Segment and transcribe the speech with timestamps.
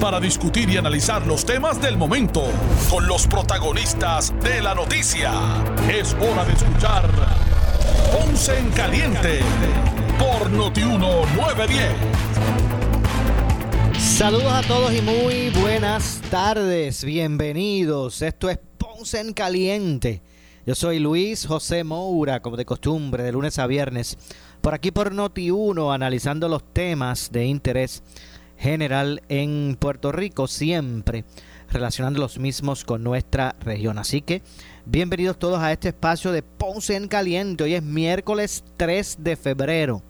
[0.00, 2.44] para discutir y analizar los temas del momento
[2.88, 5.32] con los protagonistas de la noticia.
[5.92, 7.10] Es hora de escuchar
[8.10, 9.40] Ponce en Caliente
[10.18, 11.92] por Notiuno 910.
[13.98, 17.04] Saludos a todos y muy buenas tardes.
[17.04, 18.22] Bienvenidos.
[18.22, 20.22] Esto es Ponce en Caliente.
[20.64, 24.16] Yo soy Luis José Moura, como de costumbre, de lunes a viernes
[24.60, 28.02] por aquí por Noti1, analizando los temas de interés
[28.60, 31.24] general en Puerto Rico, siempre
[31.70, 33.98] relacionando los mismos con nuestra región.
[33.98, 34.42] Así que
[34.84, 37.64] bienvenidos todos a este espacio de Ponce en Caliente.
[37.64, 40.02] Hoy es miércoles 3 de febrero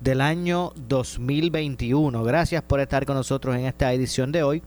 [0.00, 2.22] del año 2021.
[2.22, 4.62] Gracias por estar con nosotros en esta edición de hoy,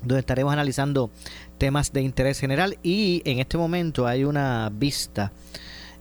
[0.00, 1.10] donde estaremos analizando
[1.58, 5.32] temas de interés general y en este momento hay una vista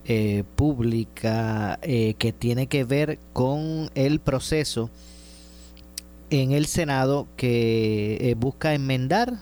[0.05, 4.89] eh, pública eh, que tiene que ver con el proceso
[6.31, 9.35] en el Senado que eh, busca enmendar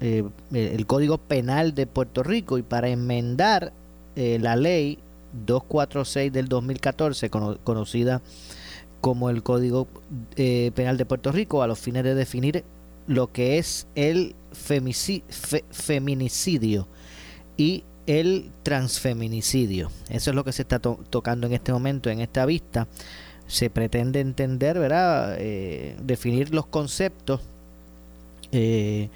[0.00, 3.72] el Código Penal de Puerto Rico y para enmendar
[4.16, 4.98] la ley
[5.46, 8.20] 246 del 2014, conocida
[9.00, 9.86] como el Código
[10.34, 12.64] Penal de Puerto Rico, a los fines de definir
[13.06, 14.34] lo que es el
[15.70, 16.88] feminicidio
[17.56, 19.90] y el transfeminicidio.
[20.08, 22.88] Eso es lo que se está tocando en este momento, en esta vista.
[23.52, 25.36] Se pretende entender, ¿verdad?
[25.38, 27.42] Eh, definir los conceptos
[28.50, 29.10] eh,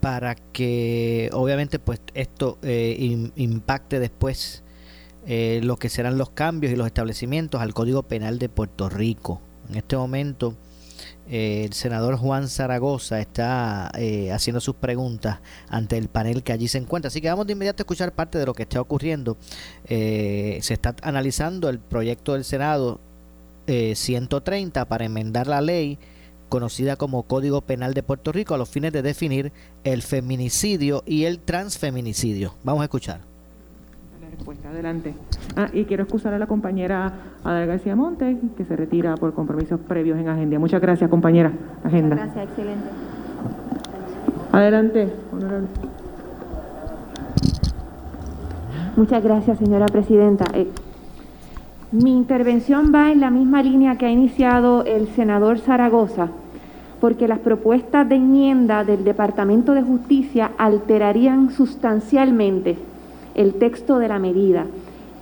[0.00, 4.62] para que obviamente pues esto eh, impacte después
[5.26, 9.40] lo que serán los cambios y los establecimientos al Código Penal de Puerto Rico.
[9.70, 10.54] En este momento
[11.28, 15.38] el senador Juan Zaragoza está eh, haciendo sus preguntas
[15.68, 17.08] ante el panel que allí se encuentra.
[17.08, 19.36] Así que vamos de inmediato a escuchar parte de lo que está ocurriendo.
[19.86, 23.00] Eh, se está analizando el proyecto del Senado
[23.66, 25.98] 130 eh, para enmendar la ley
[26.48, 29.52] conocida como Código Penal de Puerto Rico a los fines de definir
[29.82, 32.54] el feminicidio y el transfeminicidio.
[32.62, 33.34] Vamos a escuchar
[34.34, 34.68] respuesta.
[34.68, 35.14] Adelante.
[35.56, 37.12] Ah, y quiero excusar a la compañera
[37.44, 40.58] Ada García Monte, que se retira por compromisos previos en agenda.
[40.58, 41.52] Muchas gracias, compañera.
[41.84, 42.16] Agenda.
[42.16, 42.88] gracias, excelente.
[44.52, 45.68] Adelante, honorable.
[48.96, 50.44] Muchas gracias, señora presidenta.
[50.54, 50.68] Eh,
[51.94, 56.28] mi intervención va en la misma línea que ha iniciado el senador Zaragoza,
[57.00, 62.76] porque las propuestas de enmienda del Departamento de Justicia alterarían sustancialmente
[63.36, 64.66] el texto de la medida.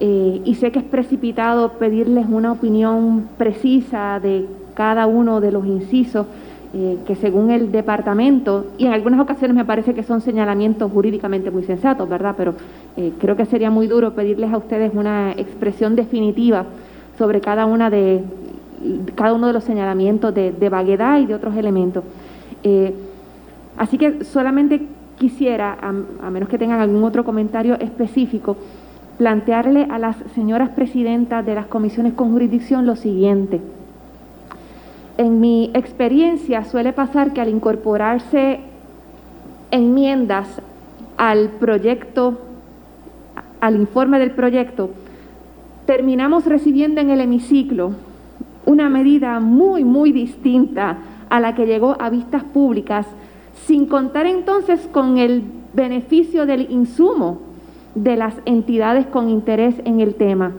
[0.01, 5.67] Eh, y sé que es precipitado pedirles una opinión precisa de cada uno de los
[5.67, 6.27] incisos
[6.75, 11.51] eh, que según el departamento, y en algunas ocasiones me parece que son señalamientos jurídicamente
[11.51, 12.35] muy sensatos, ¿verdad?
[12.37, 12.55] Pero
[12.97, 16.65] eh, creo que sería muy duro pedirles a ustedes una expresión definitiva
[17.19, 18.23] sobre cada una de
[19.15, 22.03] cada uno de los señalamientos de, vaguedad y de otros elementos.
[23.77, 24.81] así que solamente
[25.23, 28.57] quisiera, a, menos que tengan algún otro comentario específico,
[29.19, 33.61] plantearle a las señoras presidentas de las comisiones con jurisdicción lo siguiente.
[35.19, 38.61] En mi experiencia suele pasar que al incorporarse
[39.71, 40.61] enmiendas
[41.17, 42.39] al proyecto,
[43.61, 44.91] al informe del proyecto,
[45.87, 47.93] terminamos recibiendo en el hemiciclo
[48.65, 53.07] una medida muy, muy distinta a la que llegó a vistas públicas
[53.67, 57.39] sin contar entonces con el beneficio del insumo
[57.95, 60.53] de las entidades con interés en el tema.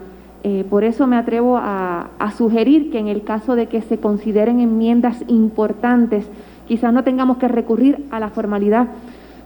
[0.46, 4.60] Eh, por eso me atrevo a, sugerir que en el caso de que se consideren
[4.60, 6.26] enmiendas importantes,
[6.68, 8.88] quizás no tengamos que recurrir a la formalidad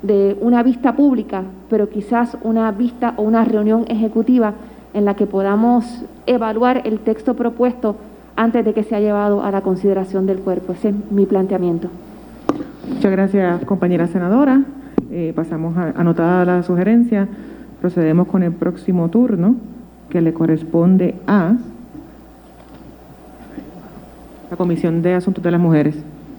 [0.02, 4.54] de una vista pública, pero quizás una vista o una reunión ejecutiva
[4.92, 7.94] en la que podamos evaluar el texto propuesto
[8.34, 10.72] antes de que sea llevado a la consideración del cuerpo.
[10.72, 11.88] Ese es mi planteamiento.
[12.88, 14.62] Muchas gracias, compañera senadora.
[15.12, 17.28] Eh, pasamos a anotada la sugerencia.
[17.80, 19.54] Procedemos con el próximo turno,
[20.10, 21.56] que le corresponde a
[24.50, 25.94] la Comisión de Asuntos de las Mujeres.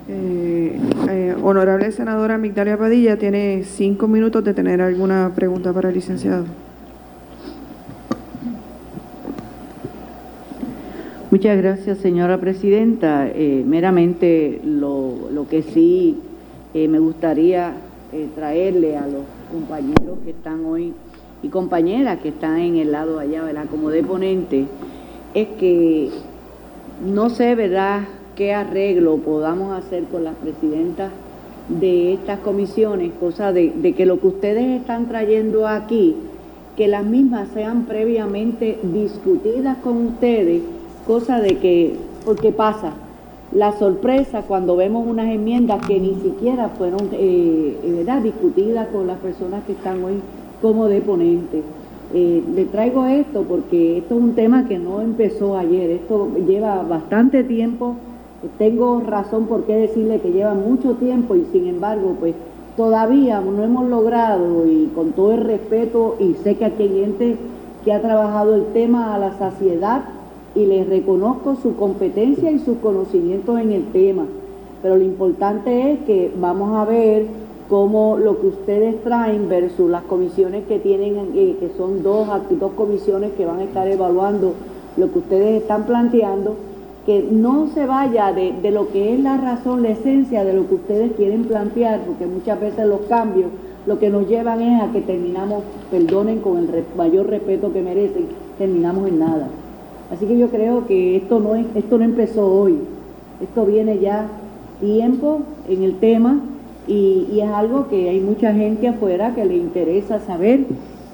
[0.07, 0.80] Eh,
[1.10, 6.45] eh, honorable senadora Migdalia Padilla, tiene cinco minutos de tener alguna pregunta para el licenciado.
[11.31, 13.27] Muchas gracias, señora presidenta.
[13.66, 16.18] meramente lo, lo que sí
[16.74, 17.74] eh, me gustaría
[18.13, 20.94] eh, traerle a los compañeros que están hoy
[21.41, 23.65] y compañeras que están en el lado allá, ¿verdad?
[23.69, 24.65] Como de ponente,
[25.33, 26.09] es que
[27.06, 28.01] no sé, ¿verdad?,
[28.36, 31.12] qué arreglo podamos hacer con las presidentas
[31.68, 36.15] de estas comisiones, cosa de, que lo que ustedes están trayendo aquí,
[36.75, 40.62] que las mismas sean previamente discutidas con ustedes,
[41.06, 41.95] cosa de que,
[42.25, 42.94] porque pasa,
[43.51, 48.21] la sorpresa cuando vemos unas enmiendas que ni siquiera fueron eh, ¿verdad?
[48.21, 50.21] discutidas con las personas que están hoy
[50.61, 51.63] como deponentes.
[52.13, 56.81] Eh, le traigo esto porque esto es un tema que no empezó ayer, esto lleva
[56.81, 57.95] bastante tiempo,
[58.57, 62.33] tengo razón por qué decirle que lleva mucho tiempo y sin embargo pues
[62.77, 67.35] todavía no hemos logrado y con todo el respeto y sé que aquí hay gente
[67.83, 70.03] que ha trabajado el tema a la saciedad
[70.56, 74.25] y les reconozco su competencia y sus conocimientos en el tema.
[74.81, 77.27] Pero lo importante es que vamos a ver
[77.69, 82.71] cómo lo que ustedes traen versus las comisiones que tienen, eh, que son dos, dos
[82.74, 84.54] comisiones que van a estar evaluando
[84.98, 86.56] lo que ustedes están planteando,
[87.06, 90.68] que no se vaya de, de lo que es la razón, la esencia de lo
[90.68, 93.51] que ustedes quieren plantear, porque muchas veces los cambios
[93.86, 98.27] lo que nos llevan es a que terminamos, perdonen con el mayor respeto que merecen,
[98.57, 99.48] terminamos en nada.
[100.12, 102.80] Así que yo creo que esto no, es, esto no empezó hoy,
[103.42, 104.27] esto viene ya
[104.81, 106.39] tiempo en el tema
[106.89, 110.65] y, es algo que hay mucha gente afuera que le interesa saber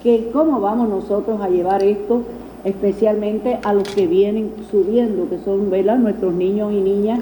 [0.02, 2.22] que cómo vamos nosotros a llevar esto,
[2.64, 7.20] especialmente a los que vienen subiendo, que son nuestros niños y niñas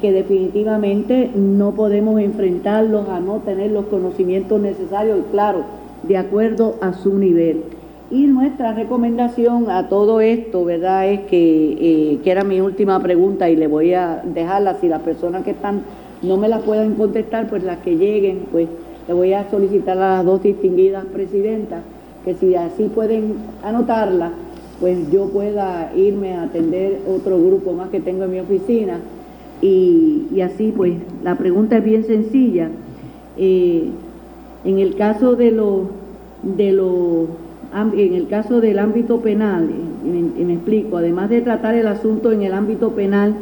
[0.00, 5.64] que definitivamente no podemos enfrentarlos a no tener los conocimientos necesarios y claro,
[6.02, 7.62] de acuerdo a su nivel.
[8.10, 11.08] Y nuestra recomendación a todo esto, ¿verdad?
[11.08, 15.00] Es que, eh, que era mi última pregunta y le voy a dejarla, si las
[15.00, 15.82] personas que están
[16.26, 18.68] no me la puedan contestar, pues las que lleguen, pues
[19.06, 21.82] le voy a solicitar a las dos distinguidas presidentas
[22.24, 24.32] que si así pueden anotarla,
[24.80, 28.98] pues yo pueda irme a atender otro grupo más que tengo en mi oficina.
[29.60, 32.70] Y, y así, pues la pregunta es bien sencilla.
[33.36, 33.88] Eh,
[34.64, 35.82] en el caso de los
[36.42, 37.28] de los
[37.74, 39.68] en el caso del ámbito penal,
[40.04, 43.34] y me, explico, además de tratar el asunto en el ámbito penal,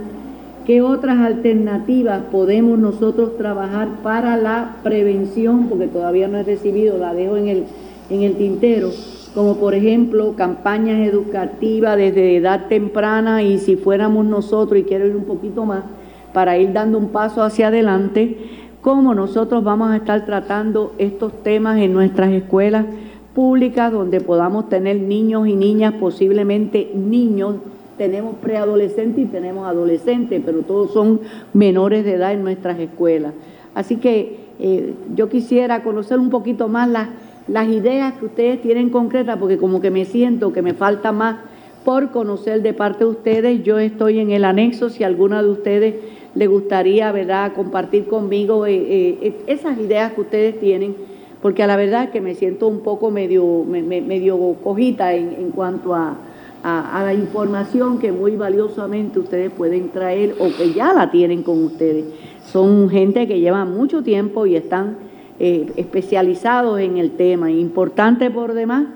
[0.66, 5.68] ¿qué otras alternativas podemos nosotros trabajar para la prevención?
[5.68, 7.64] Porque todavía no he recibido, la dejo en el,
[8.10, 8.90] en el tintero,
[9.34, 15.16] como por ejemplo campañas educativas desde edad temprana y si fuéramos nosotros, y quiero ir
[15.16, 15.84] un poquito más,
[16.32, 18.36] para ir dando un paso hacia adelante,
[18.80, 22.86] cómo nosotros vamos a estar tratando estos temas en nuestras escuelas
[23.34, 27.56] públicas donde podamos tener niños y niñas, posiblemente niños,
[27.98, 31.20] tenemos preadolescentes y tenemos adolescentes, pero todos son
[31.52, 33.34] menores de edad en nuestras escuelas.
[33.74, 37.08] Así que eh, yo quisiera conocer un poquito más las,
[37.48, 41.36] las ideas que ustedes tienen concretas, porque como que me siento que me falta más
[41.84, 43.62] por conocer de parte de ustedes.
[43.62, 45.94] Yo estoy en el anexo, si alguna de ustedes
[46.34, 48.76] le gustaría, ¿verdad?, compartir conmigo eh,
[49.20, 50.94] eh, esas ideas que ustedes tienen
[51.42, 56.16] porque a la verdad que me siento un poco medio, medio cojita en, cuanto a,
[56.62, 62.04] la información que muy valiosamente ustedes pueden traer o que ya la tienen con ustedes.
[62.44, 64.96] Son gente que lleva mucho tiempo y están
[65.40, 67.50] eh, especializados en el tema.
[67.50, 68.86] Importante por demás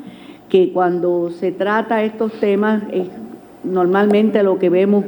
[0.49, 2.83] que cuando se trata estos temas,
[3.65, 5.05] normalmente lo que vemos,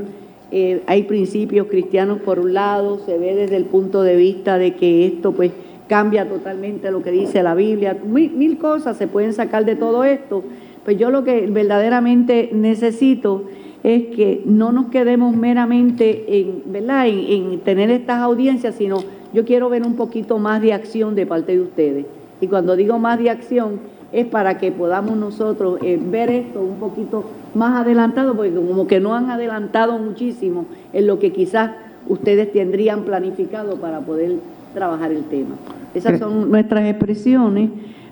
[0.51, 4.75] eh, hay principios cristianos por un lado, se ve desde el punto de vista de
[4.75, 5.53] que esto pues
[5.89, 10.43] cambia totalmente lo que dice la Biblia, mil, cosas se pueden sacar de todo esto,
[10.89, 13.45] pues yo lo que verdaderamente necesito
[13.83, 17.07] es que no nos quedemos meramente en, ¿verdad?
[17.07, 18.97] En, tener estas audiencias, sino
[19.35, 22.07] yo quiero ver un poquito más de acción de parte de ustedes.
[22.41, 23.81] Y cuando digo más de acción
[24.13, 28.99] es para que podamos nosotros eh, ver esto un poquito más adelantado, porque como que
[28.99, 30.65] no han adelantado muchísimo
[30.95, 31.73] en lo que quizás
[32.09, 34.37] ustedes tendrían planificado para poder
[34.73, 35.55] trabajar el tema.
[35.95, 37.69] Esas son nuestras expresiones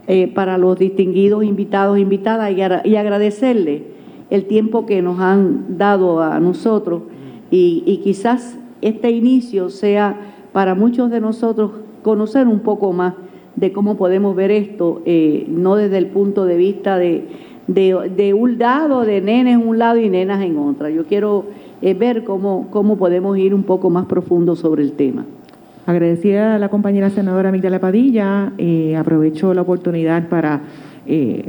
[0.08, 3.82] eh, para los distinguidos invitados e invitadas y, agradecerles
[4.30, 7.02] el tiempo que nos han dado a nosotros
[7.50, 10.16] y, quizás este inicio sea
[10.52, 11.72] para muchos de nosotros
[12.02, 13.14] conocer un poco más
[13.56, 17.24] de cómo podemos ver esto, eh, no desde el punto de vista de,
[17.66, 20.90] de, un lado, de nenes en un lado y nenas en otra.
[20.90, 21.46] Yo quiero
[21.82, 25.24] eh, ver cómo, cómo podemos ir un poco más profundo sobre el tema.
[25.86, 30.62] Agradecida a la compañera senadora Migdalia Padilla, eh, aprovecho la oportunidad para
[31.06, 31.44] eh,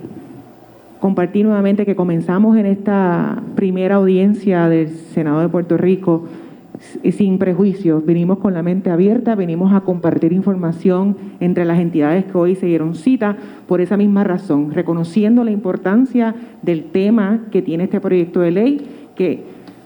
[1.00, 6.25] compartir nuevamente que comenzamos en esta primera audiencia del Senado de Puerto Rico
[7.12, 12.38] sin prejuicios, venimos con la mente abierta, venimos a compartir información entre las entidades que
[12.38, 13.36] hoy se dieron cita
[13.67, 18.88] por esa misma razón, reconociendo la importancia del tema que tiene este proyecto de ley,
[19.15, 19.46] que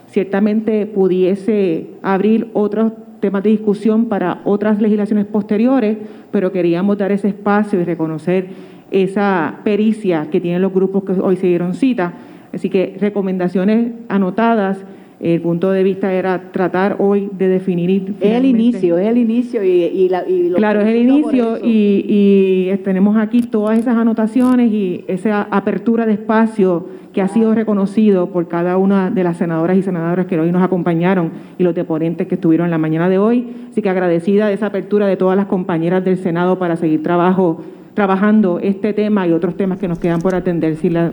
[0.10, 5.98] ciertamente pudiese abrir otros temas de discusión para otras legislaciones posteriores,
[6.32, 8.50] pero queríamos dar ese espacio y reconocer
[8.92, 12.14] esa pericia que tienen los grupos que hoy se dieron cita.
[12.54, 14.84] Así que recomendaciones anotadas
[15.22, 18.16] el punto de vista era tratar hoy de definir.
[18.20, 20.24] Es el inicio, es el inicio y, la,
[20.56, 26.88] Claro, es el inicio y, tenemos aquí todas esas anotaciones y esa apertura de espacio
[27.14, 30.64] que ha sido reconocido por cada una de las senadoras y senadoras que hoy nos
[30.64, 33.48] acompañaron y los deponentes que estuvieron en la mañana de hoy.
[33.70, 37.62] Así que agradecida de esa apertura de todas las compañeras del Senado para seguir trabajo
[37.94, 40.78] trabajando este tema y otros temas que nos quedan por atender.
[40.78, 41.12] Si la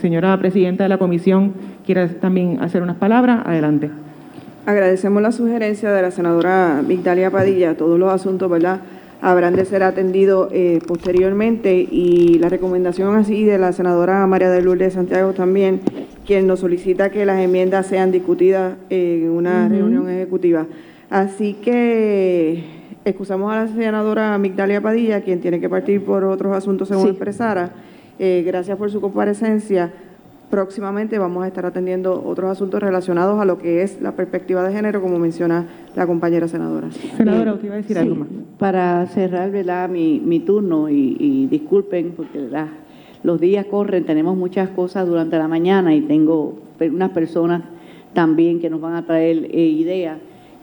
[0.00, 1.54] señora presidenta de la comisión
[1.86, 3.90] quiere también hacer unas palabras, adelante.
[4.66, 7.76] Agradecemos la sugerencia de la senadora Victalia Padilla.
[7.76, 8.80] Todos los asuntos, ¿verdad?,
[9.20, 14.62] habrán de ser atendidos eh, posteriormente y la recomendación así de la senadora María de
[14.62, 15.80] Lourdes Santiago también,
[16.24, 20.66] quien nos solicita que las enmiendas sean discutidas en una reunión ejecutiva.
[21.10, 22.77] Así que
[23.08, 27.70] Excusamos a la senadora Migdalia Padilla, quien tiene que partir por otros asuntos según expresara.
[28.18, 29.90] Eh, gracias por su comparecencia.
[30.50, 34.74] Próximamente vamos a estar atendiendo otros asuntos relacionados a lo que es la perspectiva de
[34.74, 35.64] género, como menciona
[35.96, 36.90] la compañera senadora.
[37.16, 38.28] Senadora, usted iba a decir algo más.
[38.58, 39.88] Para cerrar ¿verdad?
[39.88, 42.46] Mi, mi turno, y, disculpen porque
[43.22, 47.62] los días corren, tenemos muchas cosas durante la mañana y tengo unas personas
[48.12, 50.18] también que nos van a traer eh, ideas.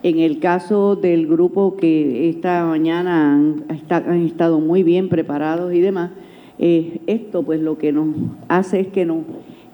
[0.05, 6.11] En el caso del grupo que esta mañana han, estado muy bien preparados y demás,
[6.59, 8.09] eh, esto pues lo que nos
[8.47, 9.23] hace es que nos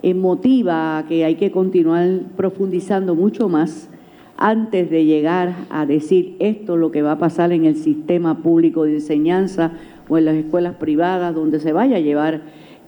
[0.02, 2.08] eh, motiva a que hay que continuar
[2.38, 3.90] profundizando mucho más
[4.38, 8.86] antes de llegar a decir esto lo que va a pasar en el sistema público
[8.86, 9.74] de enseñanza
[10.08, 12.40] o en las escuelas privadas, donde se vaya a llevar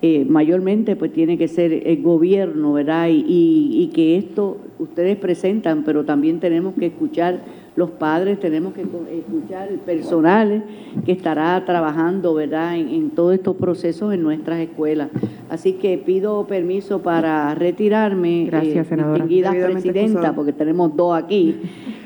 [0.05, 3.07] eh, mayormente pues tiene que ser el gobierno, ¿verdad?
[3.07, 7.39] Y, y, que esto ustedes presentan, pero también tenemos que escuchar
[7.77, 10.65] los padres, tenemos que escuchar el personal
[11.05, 15.07] que estará trabajando, ¿verdad?, en, todos estos procesos en nuestras escuelas.
[15.49, 21.55] Así que pido permiso para retirarme, Gracias, eh, distinguida presidenta, porque tenemos dos aquí,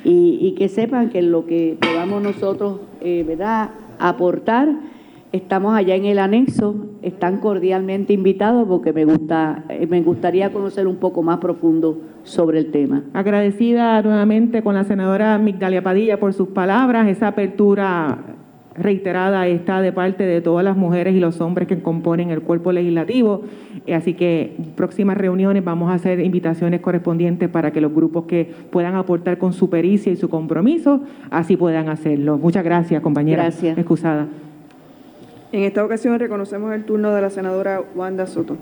[0.04, 4.70] y, y, que sepan que lo que podamos nosotros, eh, ¿verdad?, aportar
[5.34, 10.88] Estamos allá en el anexo, están cordialmente invitados porque me gusta, eh, me gustaría conocer
[10.88, 13.04] un poco más profundo sobre el tema.
[13.13, 18.18] Agradecida nuevamente con la senadora Migdalia Padilla por sus palabras, esa apertura
[18.77, 22.72] reiterada está de parte de todas las mujeres y los hombres que componen el cuerpo
[22.72, 23.42] legislativo.
[23.86, 28.50] Eh, así que próximas reuniones vamos a hacer invitaciones correspondientes para que los grupos que
[28.70, 31.01] puedan aportar con su pericia y su compromiso,
[31.32, 32.38] así puedan hacerlo.
[32.38, 33.44] Muchas gracias, compañera.
[33.44, 33.77] Gracias.
[33.77, 34.27] Excusada.
[35.50, 38.58] En esta ocasión reconocemos el turno de la senadora Wanda Soto.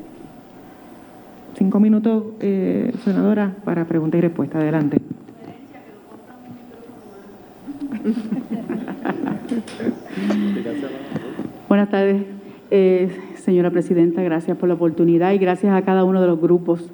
[1.57, 4.59] Cinco minutos, eh, senadora, para pregunta y respuesta.
[4.59, 4.97] Adelante.
[11.67, 12.23] Buenas tardes,
[12.69, 14.21] eh, señora presidenta.
[14.21, 16.91] Gracias por la oportunidad y gracias a cada uno de los grupos.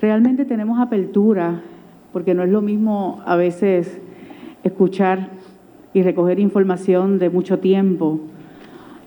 [0.00, 1.60] Realmente tenemos apertura,
[2.12, 3.98] porque no es lo mismo a veces
[4.62, 5.30] escuchar
[5.92, 8.20] y recoger información de mucho tiempo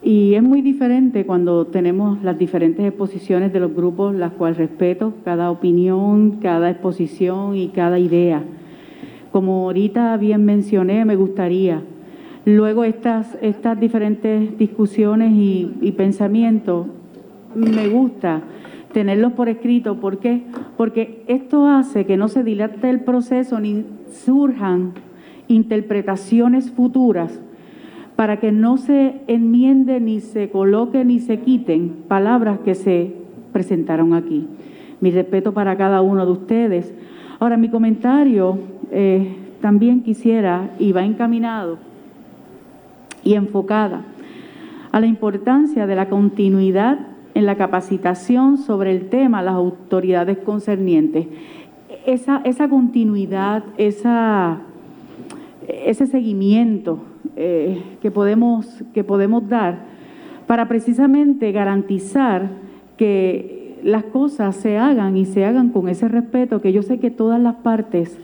[0.04, 5.14] y es muy diferente cuando tenemos las diferentes exposiciones de los grupos, las cuales respeto,
[5.24, 8.44] cada opinión, cada exposición y cada idea.
[9.32, 11.84] Como ahorita bien mencioné, me gustaría,
[12.46, 16.88] luego estas, estas diferentes discusiones y, pensamientos,
[17.54, 18.42] me gusta
[18.94, 19.98] tenerlos por escrito.
[20.00, 20.42] ¿Por qué?
[20.78, 24.94] Porque esto hace que no se dilate el proceso ni surjan
[25.48, 27.40] interpretaciones futuras
[28.22, 33.16] para que no se enmiende ni se coloque ni se quiten palabras que se
[33.52, 34.46] presentaron aquí.
[35.00, 36.94] Mi respeto para cada uno de ustedes.
[37.40, 38.60] Ahora, mi comentario
[38.92, 41.80] eh, también quisiera, y va encaminado
[43.24, 44.04] y enfocada
[44.92, 47.00] a la importancia de la continuidad
[47.34, 51.26] en la capacitación sobre el tema las autoridades concernientes.
[52.06, 54.60] Esa, esa continuidad, esa,
[55.68, 57.00] ese seguimiento
[57.44, 59.80] eh, que, podemos, que podemos dar
[60.46, 62.50] para precisamente garantizar
[62.98, 67.10] que las cosas se hagan y se hagan con ese respeto que yo sé que
[67.10, 68.20] todas las partes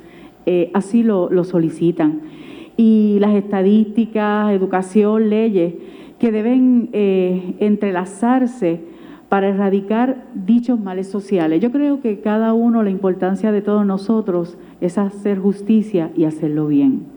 [0.46, 2.22] eh, así lo, solicitan.
[2.78, 5.74] Y las estadísticas, educación, leyes,
[6.20, 8.82] que deben eh, entrelazarse
[9.30, 11.60] para erradicar dichos males sociales.
[11.60, 16.68] Yo creo que cada uno, la importancia de todos nosotros es hacer justicia y hacerlo
[16.68, 17.17] bien.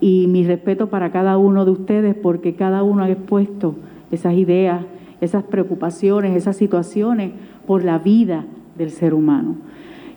[0.00, 3.76] Y mi respeto para cada uno de ustedes porque cada uno ha expuesto
[4.10, 4.84] esas ideas,
[5.20, 7.32] esas preocupaciones, esas situaciones
[7.66, 8.44] por la vida
[8.76, 9.56] del ser humano.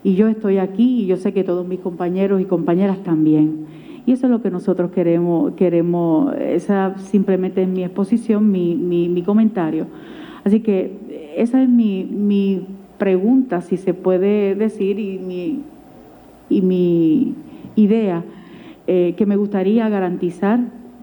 [0.04, 3.66] Y yo estoy aquí y yo sé que todos mis compañeros y compañeras también.
[4.06, 9.22] Y eso es lo que nosotros queremos, queremos esa simplemente es mi exposición, mi, mi,
[9.22, 9.88] comentario.
[10.46, 10.94] Así que
[11.36, 12.66] esa es mi, mi,
[12.98, 15.62] pregunta, si se puede decir, y mi,
[16.50, 17.36] y mi
[17.76, 18.24] idea,
[18.88, 20.60] eh, que me gustaría garantizar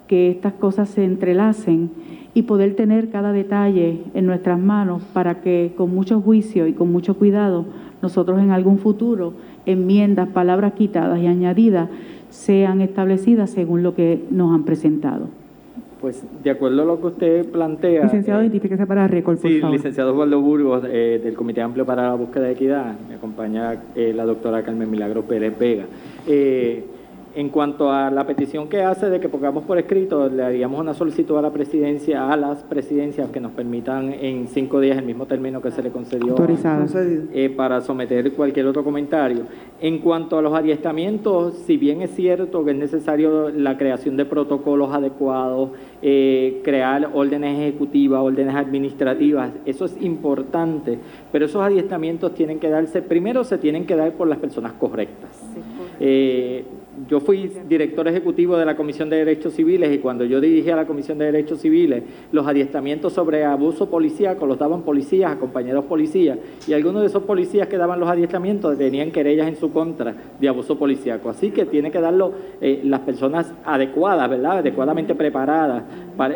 [0.06, 1.90] que estas cosas se entrelacen
[2.34, 6.90] y poder tener cada detalle en nuestras manos para que con mucho juicio y con
[6.90, 7.64] mucho cuidado
[8.02, 9.34] nosotros en algún futuro
[9.66, 11.88] enmiendas, palabras quitadas y añadidas
[12.30, 15.28] sean establecidas según lo que nos han presentado.
[16.00, 18.04] Pues de acuerdo a lo que usted plantea.
[18.04, 22.08] Licenciado, eh, identifíquese para récord, por sí, licenciado Osvaldo Burgos, eh, del Comité Amplio para
[22.08, 22.94] la Búsqueda de Equidad.
[23.08, 25.86] Me acompaña eh, la doctora Carmen Milagro Pérez Vega.
[27.36, 30.94] En cuanto a la petición que hace de que pongamos por escrito, le haríamos una
[30.94, 35.26] solicitud a la presidencia, a las presidencias que nos permitan en cinco días el mismo
[35.26, 36.36] término que se le concedió
[37.32, 39.46] eh, para someter cualquier otro comentario.
[39.80, 44.26] En cuanto a los adiestramientos, si bien es cierto que es necesario la creación de
[44.26, 45.70] protocolos adecuados,
[46.02, 51.00] eh, crear órdenes ejecutivas, órdenes administrativas, eso es importante,
[51.32, 55.42] pero esos adiestramientos tienen que darse, primero se tienen que dar por las personas correctas.
[55.98, 56.64] Eh,
[57.08, 60.86] yo fui director ejecutivo de la Comisión de Derechos Civiles y cuando yo dirigía la
[60.86, 66.38] Comisión de Derechos Civiles, los adiestramientos sobre abuso policíaco los daban policías a compañeros policías
[66.68, 70.48] y algunos de esos policías que daban los adiestramientos tenían querellas en su contra de
[70.48, 71.30] abuso policíaco.
[71.30, 74.58] Así que tiene que darlo eh, las personas adecuadas, ¿verdad?
[74.58, 75.84] Adecuadamente preparadas.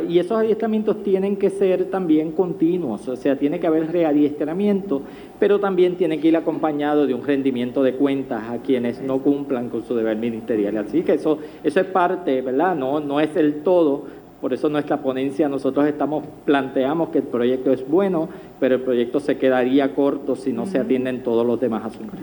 [0.09, 5.03] y esos adiestramientos tienen que ser también continuos, o sea, tiene que haber readiestramiento,
[5.38, 9.69] pero también tiene que ir acompañado de un rendimiento de cuentas a quienes no cumplan
[9.69, 10.48] con su deber ministerial
[10.78, 12.75] Así que eso, eso es parte, ¿verdad?
[12.75, 14.05] No, no es el todo.
[14.40, 18.28] Por eso nuestra ponencia nosotros estamos planteamos que el proyecto es bueno,
[18.61, 22.21] pero el proyecto se quedaría corto si no se atienden todos los demás asuntos.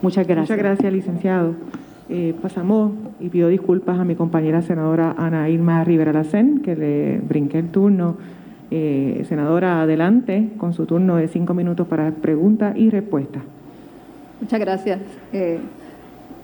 [0.00, 0.50] Muchas gracias.
[0.50, 1.54] Muchas gracias, licenciado.
[2.08, 7.18] Eh, pasamos y pido disculpas a mi compañera senadora Ana Irma Rivera Lacén, que le
[7.18, 8.16] brinqué el turno.
[8.70, 13.42] Eh, senadora, adelante con su turno de cinco minutos para preguntas y respuestas.
[14.40, 15.00] Muchas gracias.
[15.32, 15.58] Eh,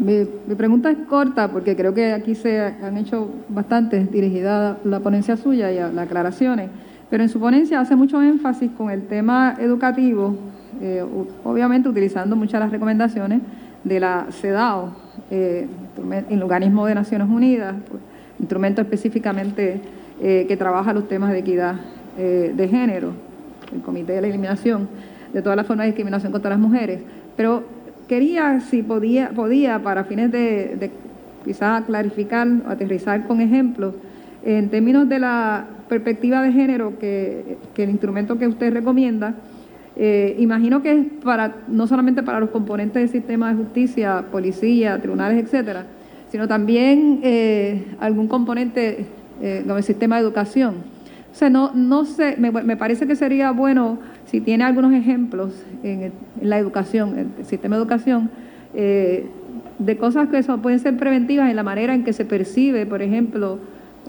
[0.01, 0.25] mi,
[0.57, 5.71] pregunta es corta porque creo que aquí se han hecho bastantes dirigidas la ponencia suya
[5.71, 6.71] y a las aclaraciones,
[7.11, 10.35] pero en su ponencia hace mucho énfasis con el tema educativo,
[10.81, 11.05] eh,
[11.45, 13.43] obviamente utilizando muchas de las recomendaciones
[13.85, 14.89] de la CEDAW,
[15.31, 15.69] eh,
[16.31, 17.75] el organismo de Naciones Unidas,
[18.39, 19.83] instrumento específicamente
[20.23, 21.75] eh, que trabaja los temas de equidad
[22.17, 23.13] de género,
[23.73, 24.89] el Comité de la Eliminación
[25.33, 27.01] de todas las formas de discriminación contra las mujeres,
[27.35, 27.63] pero
[28.11, 30.91] quería, si podía, podía para fines de, de
[31.45, 33.95] quizás clarificar o aterrizar con ejemplos,
[34.45, 39.35] en términos de la perspectiva de género que, el instrumento que usted recomienda,
[39.95, 45.01] eh, imagino que es para no solamente para los componentes del sistema de justicia, policía,
[45.01, 45.87] tribunales, etcétera,
[46.31, 49.07] sino también eh, algún componente
[49.41, 50.75] eh, sistema de educación.
[51.31, 55.51] O sea, no, no sé, me parece que sería bueno si tiene algunos ejemplos
[55.83, 58.31] en, la educación, en el sistema de educación,
[58.75, 59.27] eh,
[59.81, 63.03] de cosas que son, pueden ser preventivas en la manera en que se percibe, por
[63.03, 63.59] ejemplo,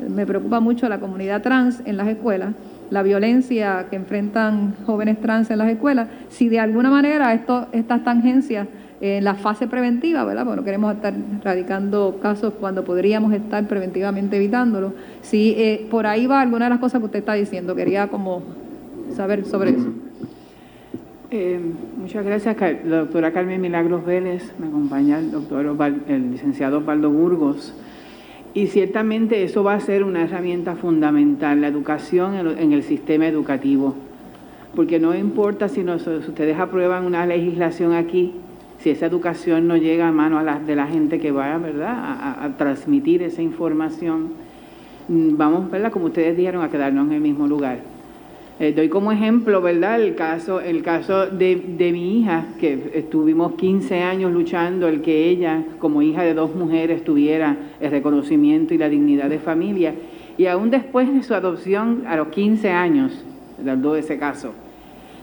[0.07, 2.53] me preocupa mucho la comunidad trans en las escuelas,
[2.91, 8.03] la violencia que enfrentan jóvenes trans en las escuelas, si de alguna manera esto, estas
[8.03, 8.67] tangencias
[8.99, 10.45] en la fase preventiva, ¿verdad?
[10.45, 14.93] Bueno, queremos estar radicando casos cuando podríamos estar preventivamente evitándolo.
[15.23, 18.43] Si eh, por ahí va alguna de las cosas que usted está diciendo, quería como
[19.15, 20.10] saber sobre eso.
[21.33, 21.57] Eh,
[21.95, 25.65] muchas gracias, la doctora Carmen Milagros Vélez, me acompaña el doctor
[26.09, 27.73] el licenciado Osvaldo Burgos.
[28.53, 33.95] Y ciertamente eso va a ser una herramienta fundamental, la educación en el sistema educativo.
[34.75, 38.33] Porque no importa si, ustedes aprueban una legislación aquí,
[38.79, 41.93] si esa educación no llega a mano a de la gente que va ¿verdad?
[41.97, 44.33] A, a transmitir esa información,
[45.07, 45.93] mm, vamos, ¿verdad?
[45.93, 48.00] como ustedes dijeron, a quedarnos en el mismo lugar.
[48.61, 53.53] Eh, doy como ejemplo, ¿verdad?, el caso, el caso de, de, mi hija, que estuvimos
[53.53, 58.77] 15 años luchando el que ella, como hija de dos mujeres, tuviera el reconocimiento y
[58.77, 59.95] la dignidad de familia.
[60.37, 63.25] Y aún después de su adopción, a los 15 años,
[63.65, 64.51] dando ese caso,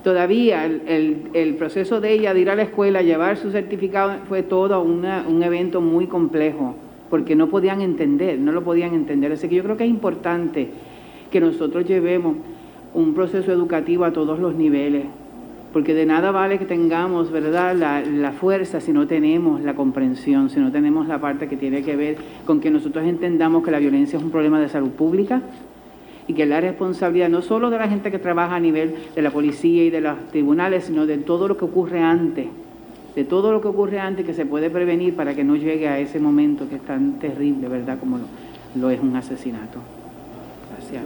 [0.03, 4.43] todavía el, el, proceso de ella de ir a la escuela, llevar su certificado, fue
[4.43, 6.75] todo un evento muy complejo,
[7.09, 9.31] porque no podían entender, no lo podían entender.
[9.31, 10.71] Así que yo creo que es importante
[11.31, 12.35] que nosotros llevemos
[12.95, 15.05] un proceso educativo a todos los niveles,
[15.73, 20.51] porque de nada vale que tengamos, ¿verdad?, la, la, fuerza si no tenemos la comprensión,
[20.51, 23.79] si no tenemos la parte que tiene que ver con que nosotros entendamos que la
[23.79, 25.43] violencia es un problema de salud pública
[26.29, 29.31] y que la responsabilidad no solo de la gente que trabaja a nivel de la
[29.31, 32.47] policía y de los tribunales, sino de todo lo que ocurre antes,
[33.17, 35.99] de todo lo que ocurre antes que se puede prevenir para que no llegue a
[35.99, 38.19] ese momento que es tan terrible, ¿verdad?, como
[38.79, 39.81] lo, es un asesinato.
[40.71, 41.03] Gracias.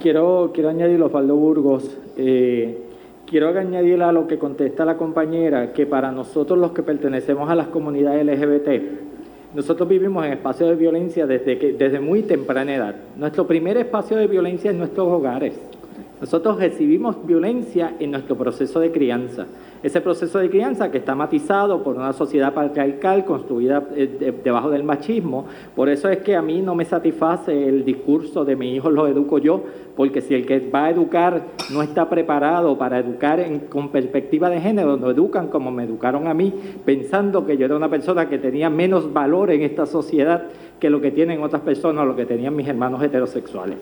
[0.00, 2.78] Quiero, quiero añadir, Osvaldo Burgos, eh,
[3.26, 7.54] quiero añadir a lo que contesta la compañera, que para nosotros los que pertenecemos a
[7.54, 8.82] las comunidades LGBT,
[9.54, 12.94] nosotros vivimos en espacios de violencia desde, que, desde muy temprana edad.
[13.14, 15.52] Nuestro primer espacio de violencia es nuestros hogares.
[16.20, 19.46] Nosotros recibimos violencia en nuestro proceso de crianza.
[19.82, 24.84] Ese proceso de crianza que está matizado por una sociedad patriarcal construida eh, debajo del
[24.84, 25.46] machismo.
[25.74, 29.06] Por eso es que a mí no me satisface el discurso de mi hijo lo
[29.08, 29.62] educo yo,
[29.96, 34.60] porque si el que va a educar no está preparado para educar con perspectiva de
[34.60, 36.52] género, no educan como me educaron a mí,
[36.84, 41.00] pensando que yo era una persona que tenía menos valor en esta sociedad que lo
[41.00, 43.78] que tienen otras personas o lo que tenían mis hermanos heterosexuales.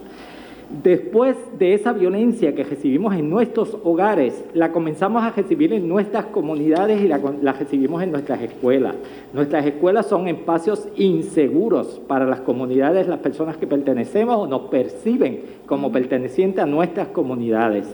[0.70, 6.26] Después de esa violencia que recibimos en nuestros hogares, la comenzamos a recibir en nuestras
[6.26, 7.18] comunidades y la,
[7.54, 8.94] recibimos en nuestras escuelas.
[9.32, 15.40] Nuestras escuelas son espacios inseguros para las comunidades, las personas que pertenecemos o nos perciben
[15.64, 17.86] como pertenecientes a nuestras comunidades.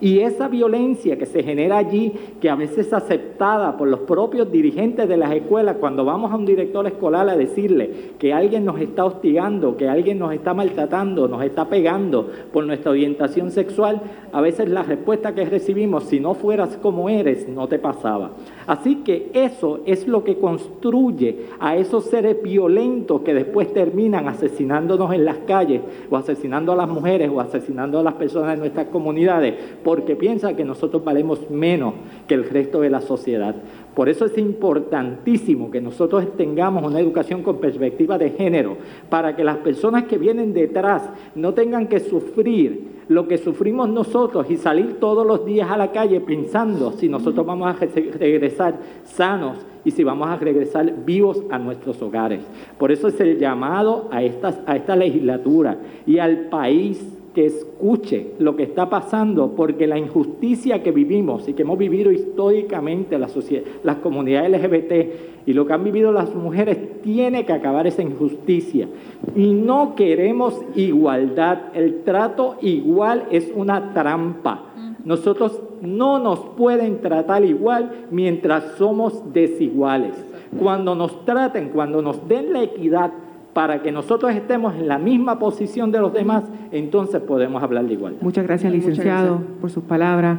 [0.00, 4.50] Y esa violencia que se genera allí, que a veces es aceptada por los propios
[4.50, 8.80] dirigentes de las escuelas, cuando vamos a un director escolar a decirle que alguien nos
[8.80, 14.00] está hostigando, que alguien nos está maltratando, nos está pegando por nuestra orientación sexual,
[14.32, 18.30] a veces la respuesta que recibimos, si no fueras como eres, no te pasaba.
[18.66, 25.12] Así que eso es lo que construye a esos seres violentos que después terminan asesinándonos
[25.12, 28.86] en las calles, o asesinando a las mujeres, o asesinando a las personas de nuestras
[28.86, 29.54] comunidades
[29.90, 31.94] porque piensa que nosotros valemos menos
[32.28, 33.56] que el resto de la sociedad.
[33.92, 38.76] Por eso es importantísimo que nosotros tengamos una educación con perspectiva de género,
[39.08, 44.48] para que las personas que vienen detrás no tengan que sufrir lo que sufrimos nosotros
[44.48, 47.84] y salir todos los días a la calle pensando si nosotros vamos a
[48.16, 52.42] regresar sanos y si vamos a regresar vivos a nuestros hogares.
[52.78, 58.56] Por eso es el llamado a, a esta legislatura y al país que escuche lo
[58.56, 63.36] que está pasando, porque la injusticia que vivimos y que hemos vivido históricamente las,
[63.84, 68.88] las comunidades LGBT y lo que han vivido las mujeres, tiene que acabar esa injusticia.
[69.34, 71.58] Y no queremos igualdad.
[71.74, 74.64] El trato igual es una trampa.
[75.04, 80.14] Nosotros no nos pueden tratar igual mientras somos desiguales.
[80.58, 83.12] Cuando nos traten, cuando nos den la equidad,
[83.60, 87.92] para que nosotros estemos en la misma posición de los demás, entonces podemos hablar de
[87.92, 88.22] igualdad.
[88.22, 90.38] Muchas gracias, licenciado, por sus palabras.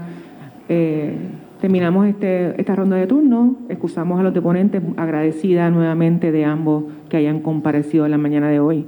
[0.68, 1.18] Eh,
[1.60, 3.58] terminamos este, esta ronda de turno.
[3.70, 8.60] Excusamos a los deponentes, agradecida nuevamente de ambos que hayan comparecido en la mañana de
[8.60, 8.88] hoy.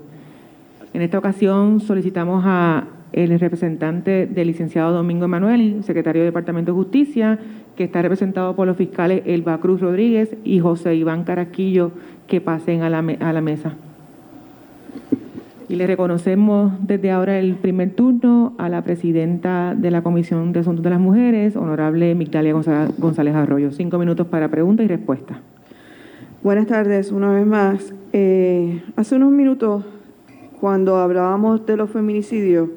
[0.96, 6.76] En esta ocasión solicitamos a el representante del licenciado Domingo Emanuel, secretario del Departamento de
[6.76, 7.38] Justicia,
[7.76, 11.92] que está representado por los fiscales Elba Cruz Rodríguez y José Iván Carasquillo,
[12.26, 13.76] que pasen a la, a la mesa.
[15.70, 20.60] Y le reconocemos desde ahora el primer turno a la presidenta de la Comisión de
[20.60, 22.54] Asuntos de las Mujeres, honorable Migdalia
[22.98, 23.72] González Arroyo.
[23.72, 25.40] Cinco minutos para pregunta y respuesta.
[26.44, 27.94] Buenas tardes, una vez más.
[28.12, 29.86] Eh, hace unos minutos,
[30.60, 32.70] cuando hablábamos de los feminicidios,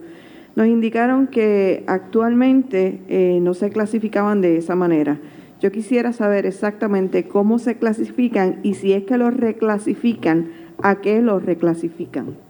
[0.55, 5.19] nos indicaron que actualmente eh, no se clasificaban de esa manera.
[5.61, 10.49] Yo quisiera saber exactamente cómo se clasifican y si es que los reclasifican,
[10.83, 12.46] ¿a qué los reclasifican?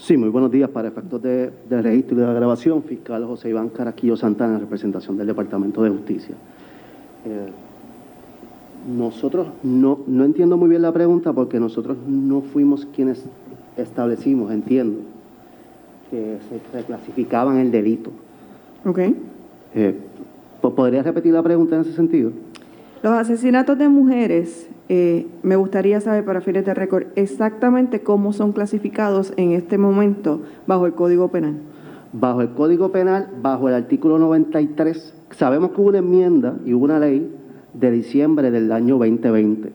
[0.00, 0.70] Sí, muy buenos días.
[0.70, 5.26] Para efectos de, registro y de grabación, fiscal José Iván Caraquillo Santana, en representación del
[5.26, 6.34] Departamento de Justicia.
[7.26, 7.48] Eh,
[8.96, 13.24] nosotros no, no entiendo muy bien la pregunta porque nosotros no fuimos quienes
[13.76, 15.00] establecimos, entiendo,
[16.10, 18.10] que se reclasificaban el delito.
[18.86, 19.00] Ok.
[19.74, 19.94] Eh,
[20.60, 22.30] ¿Podría repetir la pregunta en ese sentido?
[23.02, 28.52] Los asesinatos de mujeres eh, me gustaría saber, para fines de récord, exactamente cómo son
[28.52, 31.56] clasificados en este momento bajo el Código Penal.
[32.12, 36.98] Bajo el Código Penal, bajo el artículo 93, sabemos que hubo una enmienda y una
[36.98, 37.30] ley
[37.74, 39.72] de diciembre del año 2020,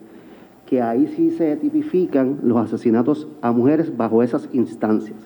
[0.66, 5.18] que ahí sí se tipifican los asesinatos a mujeres bajo esas instancias,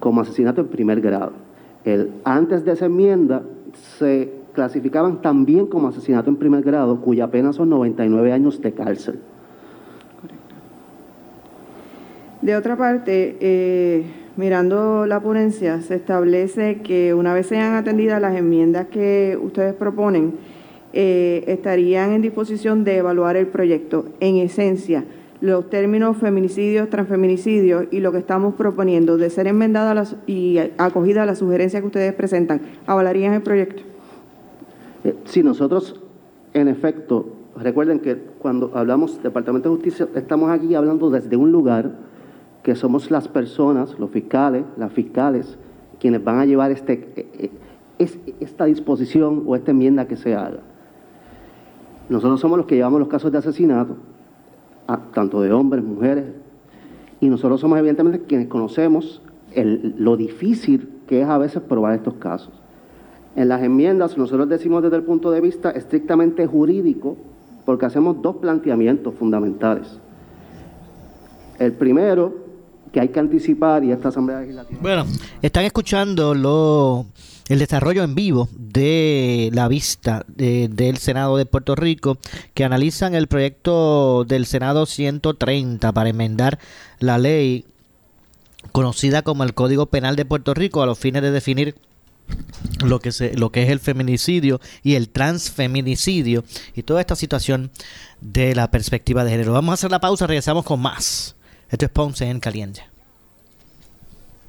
[0.00, 1.32] como asesinato en primer grado.
[1.84, 3.42] El, antes de esa enmienda
[3.98, 9.20] se clasificaban también como asesinato en primer grado, cuya pena son 99 años de cárcel.
[12.42, 14.04] De otra parte, eh,
[14.36, 20.34] mirando la ponencia, se establece que una vez sean atendidas las enmiendas que ustedes proponen,
[20.92, 24.06] eh, estarían en disposición de evaluar el proyecto.
[24.20, 25.04] En esencia,
[25.40, 31.26] los términos feminicidios, transfeminicidios y lo que estamos proponiendo de ser enmendada y acogida a
[31.26, 33.82] la sugerencia que ustedes presentan, ¿avalarían el proyecto?
[35.04, 36.00] Eh, sí, nosotros,
[36.52, 41.92] en efecto, recuerden que cuando hablamos Departamento de Justicia, estamos aquí hablando desde un lugar
[42.62, 45.56] que somos las personas, los fiscales, las fiscales,
[45.98, 47.50] quienes van a llevar este, eh,
[48.40, 50.60] esta disposición o esta enmienda que se haga.
[52.08, 53.96] Nosotros somos los que llevamos los casos de asesinato,
[55.14, 56.24] tanto de hombres, mujeres,
[57.20, 59.22] y nosotros somos evidentemente quienes conocemos
[59.54, 62.59] lo difícil que es a veces probar estos casos.
[63.36, 67.16] En las enmiendas nosotros decimos desde el punto de vista estrictamente jurídico,
[67.64, 69.86] porque hacemos dos planteamientos fundamentales.
[71.58, 72.34] El primero,
[72.92, 74.80] que hay que anticipar, y esta Asamblea Legislativa...
[74.82, 75.06] Bueno,
[75.42, 77.06] están escuchando lo
[77.50, 82.16] el desarrollo en vivo de la vista del Senado de Puerto Rico
[82.54, 86.60] que analizan el proyecto del Senado 130 para enmendar
[87.00, 87.64] la ley
[88.70, 91.74] conocida como el Código Penal de Puerto Rico a los fines de definir
[92.84, 97.70] lo que, se, lo que es el feminicidio y el transfeminicidio y toda esta situación
[98.20, 99.52] de la perspectiva de género.
[99.52, 101.36] Vamos a hacer la pausa, regresamos con más.
[101.68, 102.90] Esto es Ponce en Caliente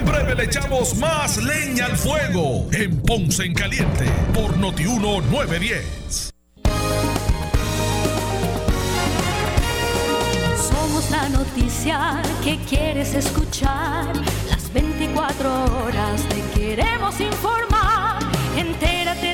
[0.05, 6.31] breve le echamos más leña al fuego en Ponce en Caliente por Notiuno 910.
[10.57, 14.13] Somos la noticia que quieres escuchar.
[14.73, 18.19] Las 24 horas te queremos informar.
[18.55, 19.33] Entérate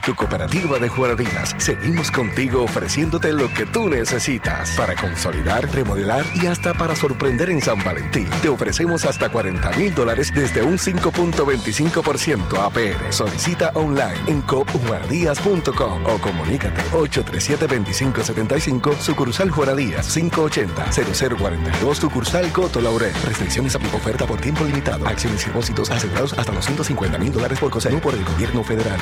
[0.00, 6.46] tu cooperativa de Juanadinas seguimos contigo ofreciéndote lo que tú necesitas para consolidar, remodelar y
[6.46, 8.28] hasta para sorprender en San Valentín.
[8.42, 13.12] Te ofrecemos hasta 40 mil dólares desde un 5.25% APR.
[13.12, 23.14] Solicita online en copjuanadías.com o comunícate 837-2575 sucursal Juanadías 580-0042 sucursal Coto Laurel.
[23.24, 25.06] Restricciones a oferta por tiempo limitado.
[25.06, 29.00] Acciones y depósitos asegurados hasta los 150 mil dólares por cosa por el gobierno federal.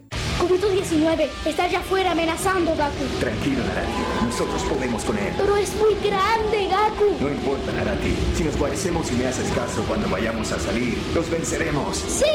[0.41, 3.05] COVID-19 está allá afuera amenazando, Gaku.
[3.19, 4.25] Tranquilo, Narati.
[4.25, 5.33] Nosotros podemos con él.
[5.37, 7.23] Pero es muy grande, Gaku.
[7.23, 8.15] No importa, Narati.
[8.35, 11.95] Si nos guarecemos y me haces caso cuando vayamos a salir, los venceremos.
[11.95, 12.25] ¡Sí!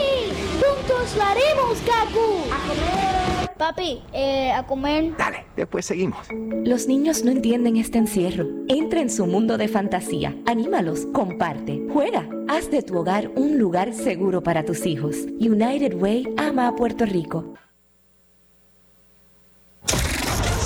[0.62, 2.44] ¡Juntos lo haremos, Gaku!
[2.52, 3.46] ¡A comer!
[3.58, 5.16] Papi, eh, a comer.
[5.16, 6.28] Dale, después seguimos.
[6.64, 8.46] Los niños no entienden este encierro.
[8.68, 10.36] Entra en su mundo de fantasía.
[10.46, 12.28] Anímalos, comparte, juega.
[12.48, 15.16] Haz de tu hogar un lugar seguro para tus hijos.
[15.40, 17.54] United Way ama a Puerto Rico.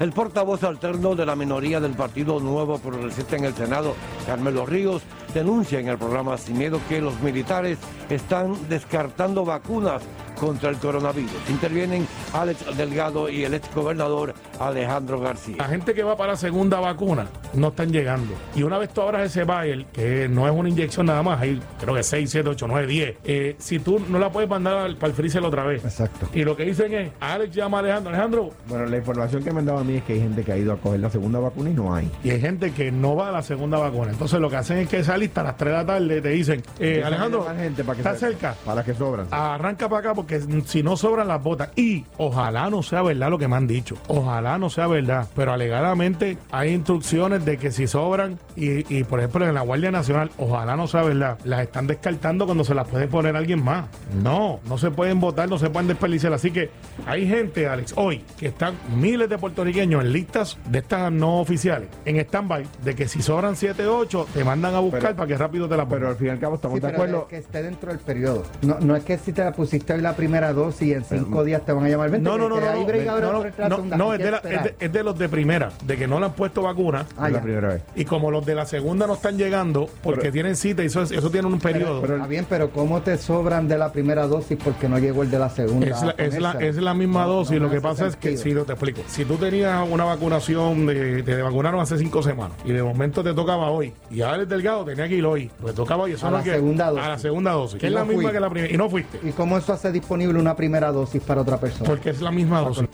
[0.00, 3.94] El portavoz alterno de la minoría del Partido Nuevo Progresista en el Senado,
[4.26, 5.02] Carmelo Ríos,
[5.34, 10.02] denuncia en el programa Sin Miedo que los militares están descartando vacunas
[10.38, 11.30] contra el coronavirus.
[11.48, 15.56] Intervienen Alex Delgado y el ex gobernador Alejandro García.
[15.58, 18.34] La gente que va para la segunda vacuna no están llegando.
[18.54, 21.60] Y una vez tú abras ese vial, que no es una inyección nada más, hay
[21.80, 23.16] creo que 6, 7, 8, 9, 10.
[23.24, 25.84] eh, si tú no la puedes mandar al, para el freezer otra vez.
[25.84, 26.28] Exacto.
[26.34, 28.10] Y lo que dicen es, Alex llama a Alejandro.
[28.10, 30.52] Alejandro, Bueno, la información que me han dado a mí es que hay gente que
[30.52, 32.10] ha ido a coger la segunda vacuna y no hay.
[32.24, 34.10] y hay gente que no va a la segunda vacuna.
[34.10, 36.28] Entonces lo que hacen es que esa lista a las 3 de la tarde te
[36.30, 38.54] dicen, eh, Alejandro, gente para que ¿está se- cerca?
[38.64, 39.26] Para que sobran.
[39.30, 41.70] Arranca para acá porque si no sobran las botas.
[41.76, 43.96] Y ojalá no sea verdad lo que me han dicho.
[44.08, 45.26] Ojalá no sea verdad.
[45.34, 49.90] Pero alegadamente hay instrucciones de que si sobran, y, y, por ejemplo en la Guardia
[49.90, 53.86] Nacional, ojalá no sea verdad, las están descartando cuando se las puede poner alguien más.
[54.22, 56.32] No, no se pueden votar, no se pueden desperdiciar.
[56.32, 56.70] Así que
[57.06, 61.88] hay gente, Alex, hoy que están miles de puertorriqueños en listas de estas no oficiales,
[62.04, 65.68] en stand-by, de que si sobran 7, 8, te mandan a buscar Para que rápido
[65.68, 65.86] te la.
[65.88, 67.22] Pero al fin y al cabo estamos Sí, de pero acuerdo.
[67.22, 68.42] es que esté dentro del periodo.
[68.62, 71.44] No, no es que si te la pusiste en la primera dosis y en cinco
[71.44, 72.10] días te van a llamar.
[72.10, 74.66] Vente, No, no, no, no, no, es de, la- esperar.
[74.66, 77.06] es de- es de los de primera, de que no le han puesto vacuna.
[77.16, 77.82] Ah, la primera vez.
[77.94, 81.02] Y como los de la segunda no están llegando porque Pero- tienen cita y eso,
[81.02, 82.00] es- eso tiene un periodo.
[82.00, 85.30] Pero, está bien, pero ¿cómo te sobran de la primera dosis porque no llegó el
[85.30, 85.86] de la segunda?
[85.86, 86.58] es, la, es, la, ponérsela?
[86.60, 87.58] es la misma No, dosis.
[87.60, 91.22] no lo que pasa es que, si te explico, si tú tenías una vacunación, de,
[91.22, 94.84] te vacunaron hace cinco semanas y de momento te tocaba hoy y ahora el delgado
[94.94, 96.08] tenía que ir hoy, pues tocaba.
[96.08, 97.04] Eso A la que- segunda dosis.
[97.04, 98.32] A la segunda dosis, que Y es no la misma fui.
[98.32, 98.74] que la primera.
[98.74, 101.84] Y no fuiste, ¿Y cómo eso hace disponible una primera dosis para otra persona?
[101.88, 102.88] porque es la misma dosis.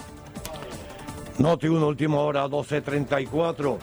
[1.38, 3.78] Noti 1, última hora, 12.34.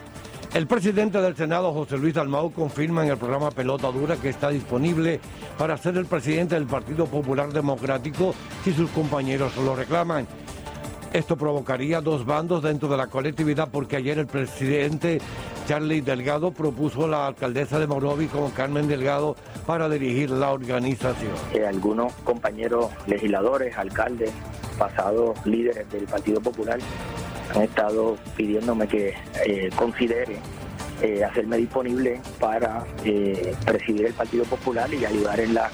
[0.53, 4.49] El presidente del Senado, José Luis Dalmau, confirma en el programa Pelota Dura que está
[4.49, 5.19] disponible
[5.57, 10.25] para ser el presidente del Partido Popular Democrático si sus compañeros lo reclaman.
[11.13, 15.19] Esto provocaría dos bandos dentro de la colectividad porque ayer el presidente
[15.65, 21.31] Charlie Delgado propuso a la alcaldesa de Morovi con Carmen Delgado para dirigir la organización.
[21.67, 24.31] algunos compañeros legisladores, alcaldes,
[24.77, 26.79] pasados líderes del Partido Popular
[27.55, 29.13] han estado pidiéndome que
[29.45, 30.37] eh, considere
[31.01, 35.71] eh, hacerme disponible para eh, presidir el Partido Popular y ayudar en la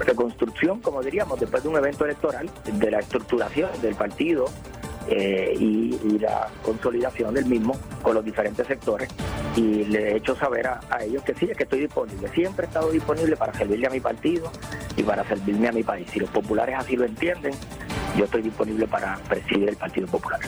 [0.00, 4.46] reconstrucción, como diríamos, después de un evento electoral, de la estructuración del partido
[5.08, 9.08] eh, y, la consolidación del mismo con los diferentes sectores.
[9.56, 12.28] Y le he hecho saber a, a ellos que sí, es que estoy disponible.
[12.28, 14.50] Siempre he estado disponible para servirle a mi partido
[14.96, 16.08] y para servirme a mi país.
[16.10, 17.54] Si los populares así lo entienden,
[18.16, 20.40] yo estoy disponible para presidir el Partido Popular.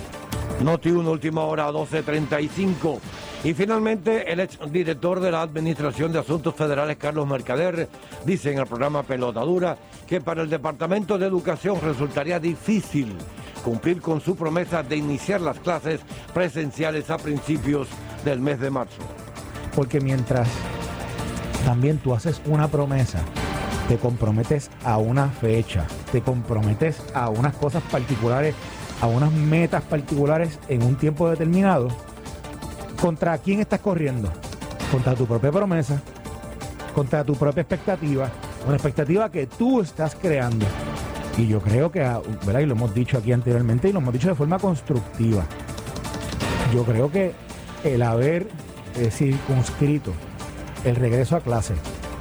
[0.63, 2.99] Noti 1, última hora, 12.35.
[3.45, 7.89] Y finalmente, el ex director de la Administración de Asuntos Federales, Carlos Mercader,
[8.25, 13.17] dice en el programa Pelota Dura que para el Departamento de Educación resultaría difícil
[13.65, 16.01] cumplir con su promesa de iniciar las clases
[16.35, 17.89] presenciales a principios
[18.25, 19.01] del mes de marzo.
[19.75, 20.49] Porque mientras
[21.65, 23.21] también tú haces una promesa,
[23.91, 28.55] te comprometes a una fecha, te comprometes a unas cosas particulares,
[29.01, 31.89] a unas metas particulares en un tiempo determinado,
[33.03, 34.31] ¿contra quién estás corriendo?
[34.93, 36.01] Contra tu propia promesa,
[36.95, 38.31] contra tu propia expectativa,
[38.65, 40.67] una expectativa que tú estás creando.
[41.37, 42.61] Y yo creo que, ah, ¿verdad?
[42.61, 45.45] Y lo hemos dicho aquí anteriormente y lo hemos dicho de forma constructiva.
[46.73, 47.33] Yo creo que
[47.83, 48.47] el haber
[48.95, 50.13] eh, circunscrito
[50.85, 51.75] el regreso a clase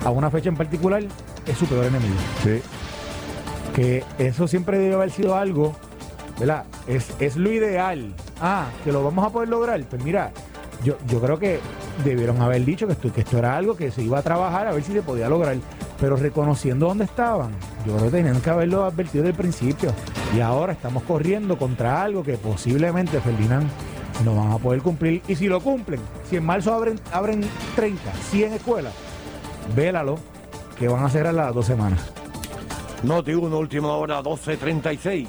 [0.04, 1.04] a una fecha en particular
[1.46, 2.16] es su peor enemigo.
[3.76, 5.76] Que eso siempre debe haber sido algo,
[6.40, 6.66] ¿verdad?
[6.88, 8.14] Es, es lo ideal.
[8.42, 9.82] Ah, que lo vamos a poder lograr.
[9.84, 10.32] Pues mira,
[10.84, 11.60] yo, yo creo que
[12.04, 14.72] debieron haber dicho que esto, que esto era algo que se iba a trabajar a
[14.72, 15.58] ver si se podía lograr.
[16.00, 17.52] Pero reconociendo dónde estaban,
[17.86, 19.94] yo creo que tenían que haberlo advertido desde el principio.
[20.36, 23.68] Y ahora estamos corriendo contra algo que posiblemente, Ferdinand,
[24.24, 25.22] no van a poder cumplir.
[25.28, 26.00] Y si lo cumplen,
[26.30, 27.42] si en marzo abren, abren
[27.76, 28.94] 30, 100 escuelas,
[29.76, 30.20] vélalo,
[30.80, 32.00] que van a cerrar las dos semanas.
[33.04, 35.28] Noti 1, última hora, 12.36.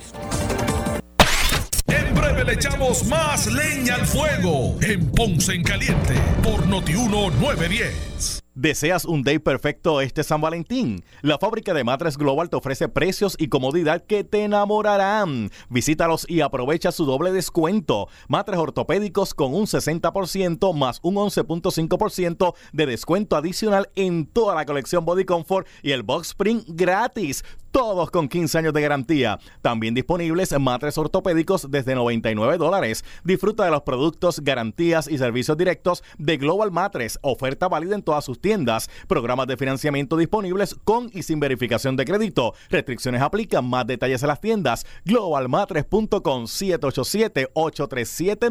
[1.88, 7.30] En breve le echamos más leña al fuego en Ponce en Caliente por Noti 1
[7.30, 8.39] 910.
[8.56, 11.04] ¿Deseas un day perfecto este San Valentín?
[11.22, 15.52] La fábrica de matres Global te ofrece precios y comodidad que te enamorarán.
[15.68, 18.08] Visítalos y aprovecha su doble descuento.
[18.26, 25.04] Matres ortopédicos con un 60% más un 11.5% de descuento adicional en toda la colección
[25.04, 29.38] Body Comfort y el Box Spring gratis todos con 15 años de garantía.
[29.62, 33.04] También disponibles matres ortopédicos desde 99 dólares.
[33.24, 37.18] Disfruta de los productos, garantías y servicios directos de Global Matres.
[37.22, 38.90] Oferta válida en todas sus tiendas.
[39.06, 42.54] Programas de financiamiento disponibles con y sin verificación de crédito.
[42.68, 43.68] Restricciones aplican.
[43.68, 44.86] Más detalles en las tiendas.
[45.04, 48.50] Globalmatres.com 787 837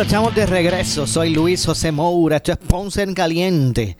[0.00, 1.06] Estamos de regreso.
[1.06, 2.36] Soy Luis José Moura.
[2.36, 3.98] Esto es Ponce en Caliente.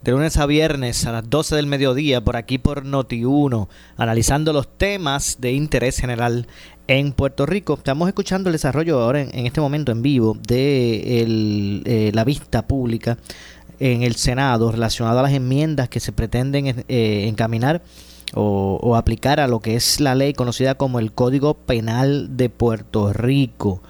[0.00, 4.78] De lunes a viernes a las 12 del mediodía por aquí por Noti1, analizando los
[4.78, 6.46] temas de interés general
[6.86, 7.74] en Puerto Rico.
[7.74, 13.18] Estamos escuchando el desarrollo ahora en, este momento en vivo de eh, la vista pública
[13.80, 17.82] en el Senado relacionado a las enmiendas que se pretenden eh, encaminar
[18.34, 23.12] o aplicar a lo que es la ley conocida como el Código Penal de Puerto
[23.12, 23.82] Rico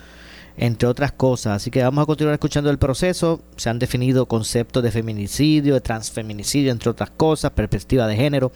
[0.61, 1.57] entre otras cosas.
[1.57, 3.41] Así que vamos a continuar escuchando el proceso.
[3.57, 8.53] Se han definido conceptos de feminicidio, de transfeminicidio, entre otras cosas, perspectiva de género.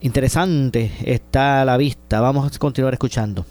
[0.00, 2.22] Interesante está a la vista.
[2.22, 3.44] Vamos a continuar escuchando.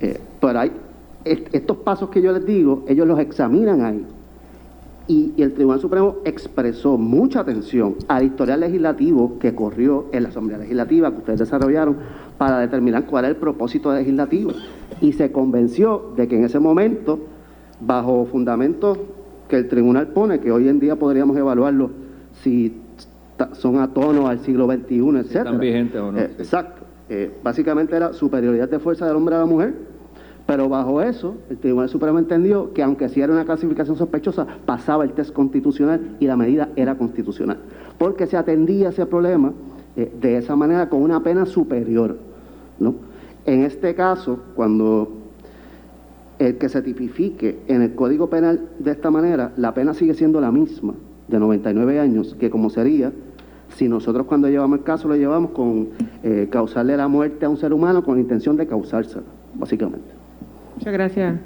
[0.00, 0.72] Eh, pero hay
[1.24, 4.06] estos pasos que yo les digo, ellos los examinan ahí.
[5.08, 10.28] Y, y, el Tribunal Supremo expresó mucha atención al historial legislativo que corrió en la
[10.30, 11.96] Asamblea Legislativa que ustedes desarrollaron
[12.36, 14.52] para determinar cuál es el propósito legislativo
[15.00, 17.18] y se convenció de que en ese momento,
[17.80, 18.98] bajo fundamentos
[19.48, 21.90] que el tribunal pone, que hoy en día podríamos evaluarlo
[22.42, 22.74] si
[23.52, 25.36] son a tono al siglo XXI, etc.
[25.36, 26.18] ¿Están vigentes o no?
[26.18, 26.82] Eh, exacto.
[27.08, 29.74] Eh, básicamente era superioridad de fuerza del hombre a la mujer,
[30.46, 35.04] pero bajo eso el Tribunal Supremo entendió que aunque si era una clasificación sospechosa, pasaba
[35.04, 37.58] el test constitucional y la medida era constitucional,
[37.96, 39.52] porque se atendía ese problema
[39.96, 42.18] eh, de esa manera con una pena superior,
[42.78, 42.94] ¿no?
[43.48, 45.08] En este caso, cuando
[46.38, 50.38] el que se tipifique en el Código Penal de esta manera, la pena sigue siendo
[50.38, 50.92] la misma,
[51.28, 53.10] de 99 años, que como sería
[53.74, 55.88] si nosotros cuando llevamos el caso lo llevamos con
[56.22, 59.22] eh, causarle la muerte a un ser humano con la intención de causársela,
[59.54, 60.10] básicamente.
[60.76, 61.38] Muchas gracias,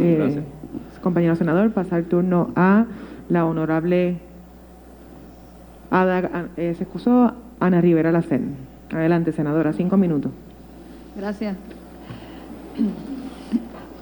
[0.00, 0.42] eh,
[1.04, 1.70] compañero senador.
[1.70, 2.86] Pasar el turno a
[3.28, 4.16] la honorable
[5.92, 8.56] Ada, eh, se excusó Ana Rivera Lacen.
[8.92, 10.32] Adelante, senadora, cinco minutos.
[11.16, 11.56] Gracias.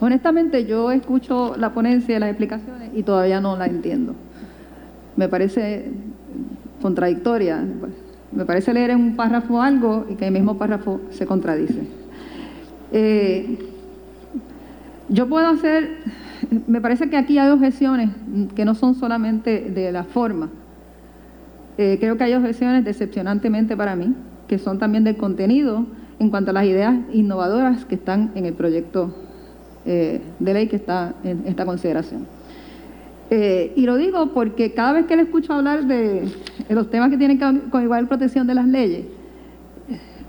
[0.01, 4.15] Honestamente, yo escucho la ponencia y las explicaciones y todavía no la entiendo.
[5.17, 5.91] Me parece
[6.81, 7.65] contradictoria.
[8.33, 11.87] Me parece leer en un párrafo algo y que el mismo párrafo se contradice.
[12.91, 13.59] Eh,
[15.09, 15.99] yo puedo hacer,
[16.67, 18.11] me parece que aquí hay objeciones
[18.55, 20.49] que no son solamente de la forma.
[21.79, 24.15] Eh, creo que hay objeciones decepcionantemente para mí,
[24.49, 25.87] que son también del contenido
[26.19, 29.15] en cuanto a las ideas innovadoras que están en el proyecto
[29.85, 32.27] eh, de ley que está en esta consideración.
[33.31, 36.29] Eh, y lo digo porque cada vez que le escucho hablar de,
[36.69, 39.07] los temas que tienen que ver con igual protección de las leyes,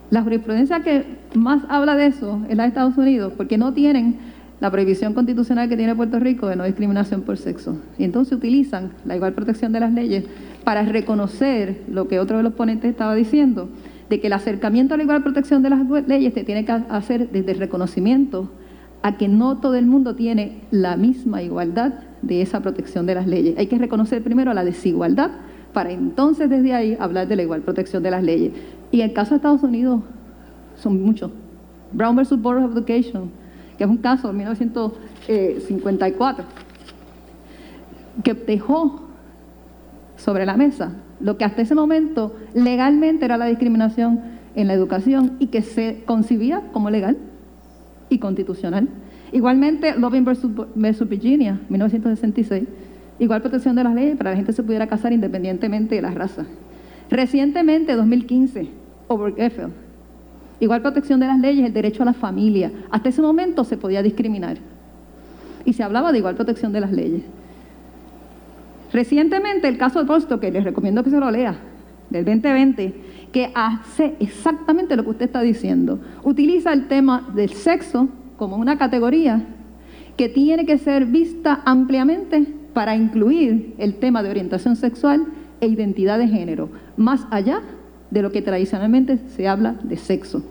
[0.10, 4.18] la jurisprudencia que más habla de eso es la de Estados Unidos, porque no tienen
[4.60, 7.78] la prohibición constitucional que tiene Puerto Rico de no discriminación por sexo.
[7.98, 10.24] Y entonces utilizan la igual protección de las leyes
[10.64, 13.68] para reconocer lo que otro de los ponentes estaba diciendo,
[14.10, 17.30] de que el acercamiento a la igual protección de las leyes te tiene que hacer
[17.32, 18.52] desde el reconocimiento
[19.02, 23.28] a que no todo el mundo tiene la misma igualdad de esa protección de las
[23.28, 23.58] leyes.
[23.58, 25.32] Hay que reconocer primero la desigualdad
[25.74, 28.54] para entonces desde ahí hablar de la igual protección de las leyes.
[28.92, 30.02] Y el caso de Estados Unidos
[30.78, 31.32] son muchos.
[31.92, 33.30] Brown versus Board of Education,
[33.78, 36.46] que es un caso de 1954,
[38.24, 39.03] que dejó
[40.24, 44.22] sobre la mesa lo que hasta ese momento legalmente era la discriminación
[44.56, 47.18] en la educación y que se concibía como legal
[48.10, 48.88] y constitucional.
[49.32, 52.66] Igualmente, Loving versus, Virginia, 1966,
[53.20, 56.12] igual protección de las leyes para que la gente se pudiera casar independientemente de la
[56.12, 56.46] raza.
[57.10, 58.68] Recientemente, 2015,
[59.08, 59.72] Obergefell,
[60.60, 62.72] igual protección de las leyes, el derecho a la familia.
[62.92, 64.58] Hasta ese momento se podía discriminar
[65.66, 67.24] y se hablaba de igual protección de las leyes.
[68.94, 71.56] Recientemente, el caso de Posto, que les recomiendo que se lo lea,
[72.12, 72.94] del 2020,
[73.32, 76.00] que hace exactamente lo que usted está diciendo.
[76.24, 79.44] Utiliza el tema del sexo como una categoría
[80.16, 85.26] que tiene que ser vista ampliamente para incluir el tema de orientación sexual
[85.60, 87.62] e identidad de género, más allá
[88.12, 90.44] de lo que tradicionalmente se habla de sexo.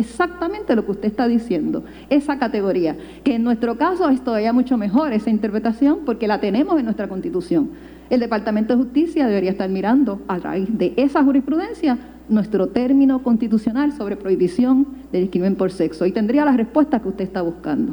[0.00, 4.78] Exactamente lo que usted está diciendo, esa categoría, que en nuestro caso es todavía mucho
[4.78, 7.68] mejor esa interpretación porque la tenemos en nuestra constitución.
[8.08, 11.98] El Departamento de Justicia debería estar mirando a raíz de esa jurisprudencia
[12.30, 17.24] nuestro término constitucional sobre prohibición de discriminación por sexo y tendría la respuesta que usted
[17.24, 17.92] está buscando.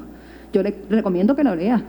[0.54, 1.84] Yo le recomiendo que lo lea.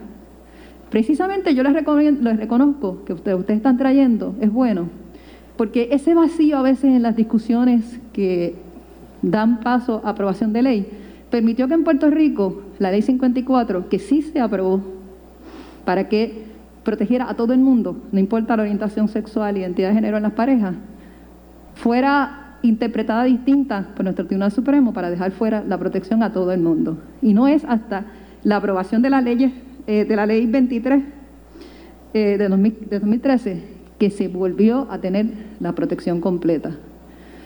[0.91, 4.89] Precisamente yo les, reconozco que ustedes están trayendo es bueno,
[5.57, 8.57] porque ese vacío a veces en las discusiones que
[9.23, 10.89] dan paso a aprobación de ley
[11.31, 14.81] permitió que en Puerto Rico la ley 54, que sí se aprobó
[15.85, 16.47] para que
[16.85, 20.33] protegiera a todo el mundo, no importa la orientación sexual, identidad de género en las
[20.33, 20.75] parejas,
[21.75, 26.61] fuera interpretada distinta por nuestro Tribunal Supremo para dejar fuera la protección a todo el
[26.61, 26.99] mundo.
[27.23, 28.07] Y no es hasta
[28.43, 29.55] la aprobación de la ley,
[29.87, 31.03] eh, de la ley 23
[32.14, 35.27] eh, de, 2013 que se volvió a tener
[35.61, 36.77] la protección completa.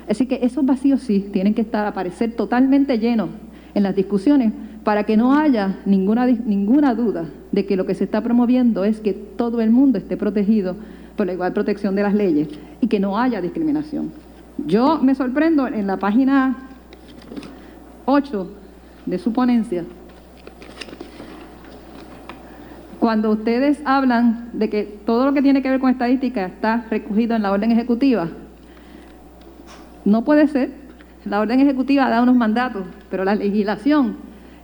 [0.09, 3.29] Así que esos vacíos sí tienen que estar, aparecer totalmente llenos
[3.75, 4.53] en las discusiones
[4.85, 9.01] para que no haya ninguna, ninguna duda de que lo que se está promoviendo es
[9.01, 10.77] que todo el mundo esté protegido
[11.17, 12.49] por la igual protección de las leyes
[12.81, 14.11] y que no haya discriminación.
[14.67, 16.57] Yo me sorprendo en la página
[18.07, 18.51] 8
[19.07, 19.85] de su ponencia,
[22.99, 27.35] cuando ustedes hablan de que todo lo que tiene que ver con estadística está recogido
[27.35, 28.29] en la orden ejecutiva,
[30.05, 30.71] no puede ser.
[31.25, 34.17] La orden ejecutiva da unos mandatos, pero la legislación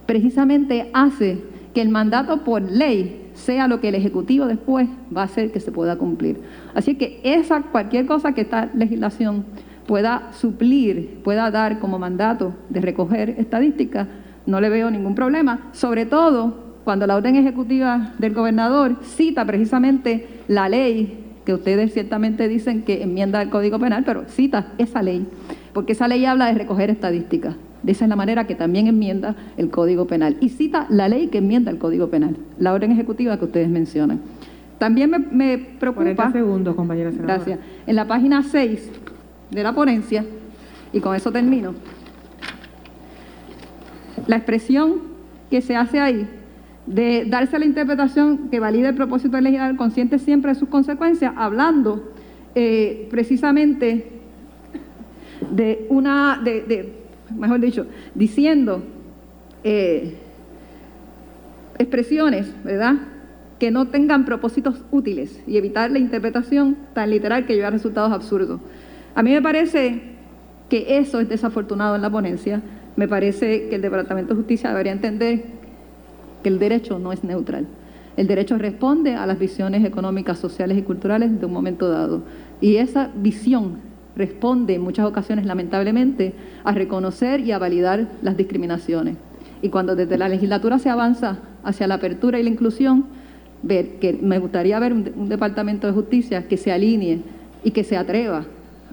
[0.07, 1.43] precisamente hace
[1.75, 5.61] que el mandato por ley sea lo que el Ejecutivo después va a hacer que
[5.61, 6.41] se pueda cumplir.
[6.75, 9.45] Así que esa, cualquier cosa que esta legislación
[9.87, 14.09] pueda suplir, pueda dar como mandato de recoger estadísticas,
[14.47, 20.27] no le veo ningún problema, sobre todo cuando la orden ejecutiva del gobernador cita precisamente
[20.49, 25.27] la ley que ustedes ciertamente dicen que enmienda el Código Penal, pero cita esa ley,
[25.73, 27.57] porque esa ley habla de recoger estadísticas.
[27.83, 30.37] De esa es la manera que también enmienda el Código Penal.
[30.43, 34.21] Y cita la ley que enmienda el Código Penal, la orden ejecutiva que ustedes mencionan.
[34.77, 36.03] También me, preocupa...
[36.03, 37.37] 40 segundos, compañera senadora.
[37.37, 37.61] Gracias.
[37.87, 38.91] En la página 6
[39.51, 40.27] de la ponencia,
[40.93, 41.73] y con eso termino,
[44.27, 44.97] la expresión
[45.49, 46.29] que se hace ahí
[46.89, 51.35] de darse la interpretación que valide el propósito del legislador consciente siempre de sus consecuencias,
[51.37, 52.13] hablando
[52.55, 54.11] eh, precisamente
[55.51, 56.93] de una, de,
[57.37, 58.83] mejor dicho, diciendo
[59.65, 60.15] eh,
[61.79, 62.95] expresiones, ¿verdad?,
[63.59, 68.13] que no tengan propósitos útiles y evitar la interpretación tan literal que lleva a resultados
[68.13, 68.61] absurdos.
[69.15, 70.01] A mí me parece
[70.71, 72.63] que eso es desafortunado en la ponencia.
[72.97, 75.58] Me parece que el Departamento de Justicia debería entender
[76.43, 77.67] que el derecho no es neutral.
[78.17, 82.23] El derecho responde a las visiones económicas, sociales y culturales de un momento dado.
[82.61, 83.79] Y esa visión
[84.17, 86.35] responde en muchas ocasiones, lamentablemente,
[86.65, 89.17] a reconocer y a validar las discriminaciones.
[89.63, 93.07] Y cuando desde la legislatura se avanza hacia la apertura y la inclusión,
[93.63, 97.21] ver que me gustaría ver un, departamento de justicia que se alinee
[97.65, 98.45] y que se atreva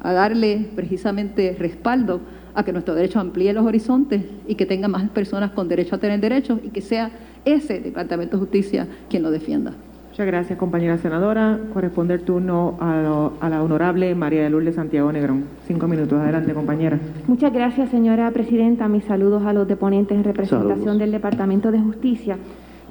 [0.01, 2.21] a darle precisamente respaldo
[2.53, 5.99] a que nuestro derecho amplíe los horizontes y que tenga más personas con derecho a
[5.99, 7.11] tener derechos y que sea
[7.45, 9.73] ese Departamento de Justicia quien lo defienda.
[10.15, 11.59] Muchas gracias, compañera senadora.
[11.73, 15.43] Corresponde el turno a, la honorable María de Lourdes Santiago Negrón.
[15.67, 16.17] Cinco minutos.
[16.17, 16.97] Adelante, compañera.
[17.27, 18.87] Muchas gracias, señora presidenta.
[18.87, 22.37] Mis saludos a los deponentes en representación del Departamento de Justicia.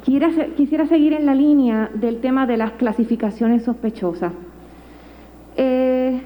[0.05, 4.33] Quisiera, quisiera, seguir en la línea del tema de las clasificaciones sospechosas.
[5.57, 6.21] Eh,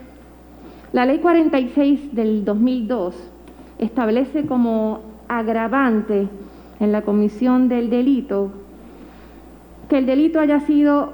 [0.92, 3.14] la ley 46 del 2002
[3.78, 4.98] establece como
[5.28, 6.26] agravante
[6.80, 8.52] en la comisión del delito
[9.88, 11.12] que el delito haya sido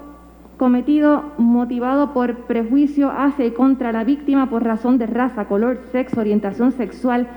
[0.57, 6.21] cometido motivado por prejuicio hacia y contra la víctima por razón de raza, color, sexo,
[6.21, 7.29] orientación sexual,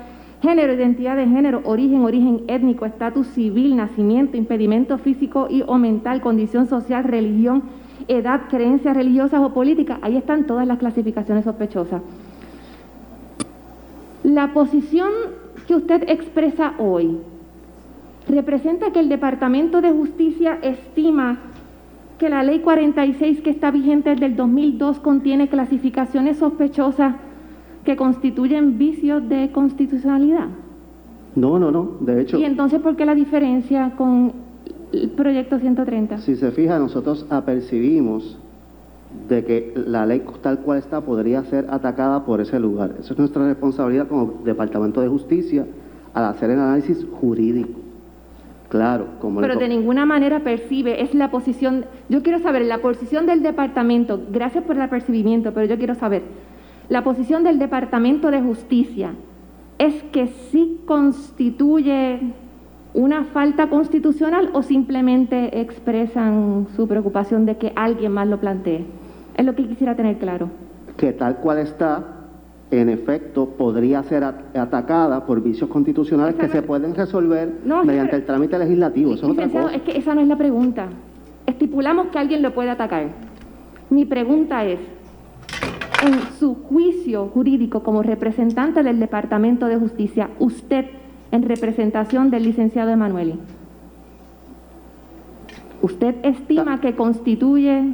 [0.42, 6.22] género, identidad de género, origen, origen étnico, estatus civil, nacimiento, impedimento físico y o mental,
[6.22, 7.64] condición social, religión,
[8.08, 10.00] edad, creencias religiosas o políticas.
[10.02, 12.02] Ahí están todas las clasificaciones sospechosas.
[14.24, 15.10] La posición
[15.68, 17.18] que usted expresa hoy
[18.28, 21.40] representa que el Departamento de Justicia estima
[22.18, 27.16] que la ley 46 que está vigente desde el 2002 contiene clasificaciones sospechosas
[27.84, 30.48] que constituyen vicios de constitucionalidad.
[31.36, 31.92] No, no, no.
[32.00, 34.34] De hecho, ¿Y entonces por qué la diferencia con
[34.92, 36.18] el proyecto 130?
[36.18, 38.40] si se fija, nosotros apercibimos
[39.30, 42.96] de que la ley tal cual está podría ser atacada por ese lugar.
[43.00, 45.66] Eso es nuestra responsabilidad como Departamento de Justicia
[46.14, 47.87] al hacer el análisis jurídico.
[48.70, 53.26] Claro, como Pero de ninguna manera percibe, es la posición, yo quiero saber la posición
[53.26, 56.24] del departamento, gracias por el apercibimiento, pero yo quiero saber,
[56.90, 59.12] la posición del Departamento de Justicia
[59.78, 62.34] es que sí constituye
[62.94, 68.86] una falta constitucional o simplemente expresan su preocupación de que alguien más lo plantee.
[69.36, 70.50] Es lo que quisiera tener claro.
[70.96, 72.17] que tal cual está,
[72.70, 78.12] en efecto, podría ser at- atacada por vicios constitucionales que se pueden resolver No, mediante
[78.12, 79.14] pero- el trámite legislativo.
[79.14, 79.76] Eso es otra cosa.
[79.76, 80.88] es que esa no es la pregunta.
[81.46, 83.08] Estipulamos que alguien lo puede atacar.
[83.90, 84.80] Mi pregunta es,
[86.06, 90.86] en su juicio jurídico como representante del Departamento de Justicia, usted
[91.32, 93.40] en representación del licenciado Emanueli,
[95.82, 97.94] ¿usted estima que constituye...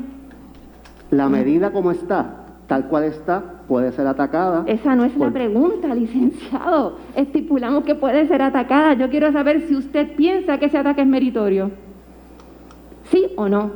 [1.11, 4.63] La medida como está, tal cual está, puede ser atacada.
[4.67, 6.97] Esa no es la pregunta, licenciado.
[7.15, 8.93] Estipulamos que puede ser atacada.
[8.93, 11.71] Yo quiero saber si usted piensa que ese ataque es meritorio.
[13.11, 13.71] ¿Sí o no?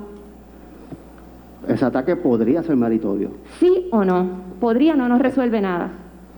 [1.67, 3.31] Ese ataque podría ser meritorio.
[3.59, 4.25] ¿Sí o no?
[4.59, 5.91] Podría, no nos resuelve nada.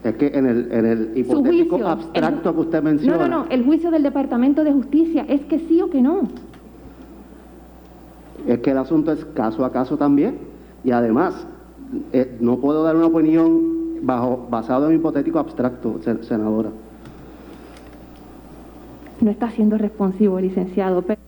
[0.03, 3.43] Es que en el, en el hipotético juicio, abstracto el- que usted menciona, No, no,
[3.43, 3.51] no.
[3.51, 6.21] El juicio del Departamento de Justicia es que sí o que no.
[8.47, 10.39] es que el asunto es caso a caso también.
[10.83, 11.45] Y además,
[12.13, 16.69] eh, no puedo dar una opinión bajo, basado en un hipotético abstracto, sen- senadora.
[19.21, 21.01] No está siendo responsivo, licenciado.
[21.01, 21.19] Pero...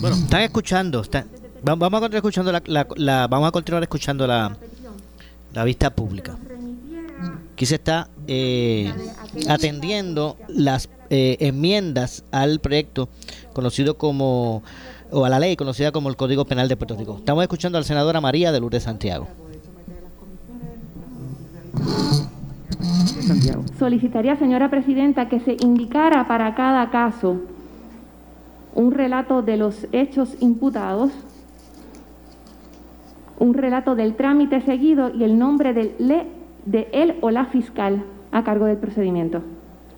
[0.00, 1.00] Bueno, están escuchando.
[1.02, 1.26] están-
[1.66, 4.56] va- vamos a continuar escuchando la, la- la- vamos a continuar escuchando la,
[5.52, 6.36] la vista pública.
[7.52, 8.92] Aquí se está eh,
[9.48, 13.08] atendiendo las eh, enmiendas al proyecto
[13.52, 14.64] conocido como
[15.12, 17.18] o a la ley conocida como el Código Penal de Puerto Rico.
[17.18, 19.28] Estamos escuchando a la senadora María de Lourdes Santiago.
[23.78, 27.36] Solicitaría, señora presidenta, que se indicara para cada caso
[28.74, 31.12] un relato de los hechos imputados,
[33.38, 36.26] un relato del trámite seguido y el nombre del le,
[36.66, 38.02] de él o la fiscal
[38.32, 39.42] a cargo del procedimiento.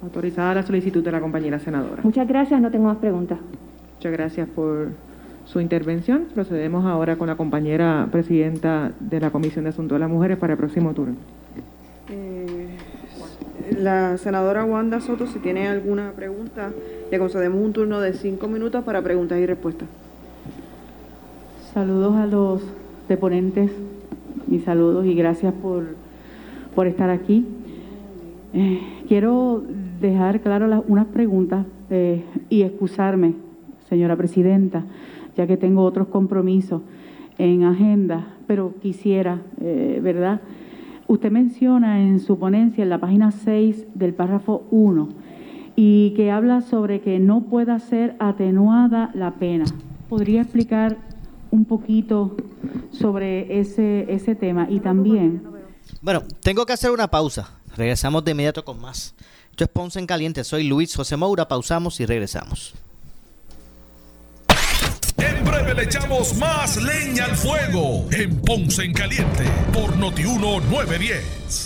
[0.07, 2.03] Autorizada la solicitud de la compañera senadora.
[2.05, 3.39] Muchas gracias, no tengo más preguntas.
[3.97, 4.91] Muchas gracias por
[5.47, 6.27] su intervención.
[6.33, 10.53] Procedemos ahora con la compañera presidenta de la Comisión de Asuntos de las Mujeres para
[10.53, 11.17] el próximo turno.
[12.09, 12.69] Eh,
[13.81, 16.71] la senadora Wanda Soto, si tiene alguna pregunta,
[17.11, 19.89] le concedemos un turno de cinco minutos para preguntas y respuestas.
[21.75, 22.63] Saludos a los
[23.09, 23.73] deponentes,
[24.47, 25.85] mis saludos y gracias por,
[26.77, 27.45] por estar aquí.
[28.55, 29.65] Eh, quiero
[30.01, 33.35] dejar claro las- unas preguntas eh, y excusarme,
[33.89, 34.85] señora presidenta,
[35.37, 36.83] ya que tengo otros compromisos
[37.39, 40.41] en agenda, pero quisiera, eh, ¿verdad?
[41.09, 45.09] Usted menciona en su ponencia, en la página 6 del párrafo 1,
[45.77, 49.67] y que habla sobre que no pueda ser atenuada la pena.
[50.09, 50.97] ¿Podría explicar
[51.51, 52.37] un poquito
[52.91, 54.67] sobre ese, ese tema?
[54.71, 55.43] Y también...
[56.03, 57.51] Bueno, tengo que hacer una pausa.
[57.77, 59.15] Regresamos de inmediato con más.
[59.57, 60.45] Esto es Ponce en Caliente.
[60.45, 61.49] Soy Luis José Moura.
[61.49, 62.75] Pausamos y regresamos.
[65.17, 71.66] En breve le echamos más leña al fuego en Ponce en Caliente por Notiuno 910.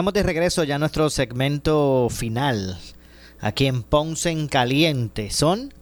[0.00, 2.78] Estamos de regreso ya a nuestro segmento final.
[3.38, 5.30] Aquí en Ponce en Caliente.
[5.30, 5.74] Son.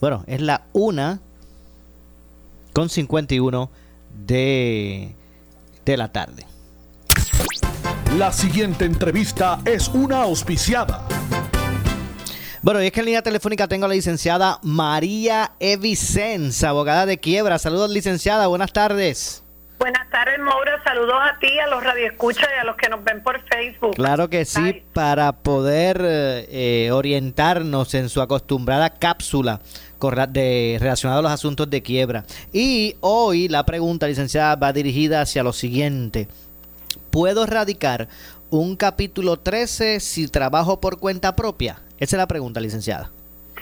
[0.00, 1.20] Bueno, es la una
[2.72, 3.70] con 51
[4.24, 5.16] de,
[5.84, 6.46] de la tarde.
[8.16, 11.04] La siguiente entrevista es una auspiciada.
[12.62, 17.18] Bueno, y es que en línea telefónica tengo a la licenciada María Evicens, abogada de
[17.18, 17.58] quiebra.
[17.58, 18.46] Saludos, licenciada.
[18.46, 19.42] Buenas tardes.
[19.82, 20.80] Buenas tardes, Maura.
[20.84, 23.96] Saludos a ti, a los radioescuchas y a los que nos ven por Facebook.
[23.96, 29.58] Claro que sí, para poder eh, orientarnos en su acostumbrada cápsula
[30.28, 32.24] de, relacionada a los asuntos de quiebra.
[32.52, 36.28] Y hoy la pregunta, licenciada, va dirigida hacia lo siguiente.
[37.10, 38.06] ¿Puedo radicar
[38.50, 41.82] un capítulo 13 si trabajo por cuenta propia?
[41.98, 43.10] Esa es la pregunta, licenciada.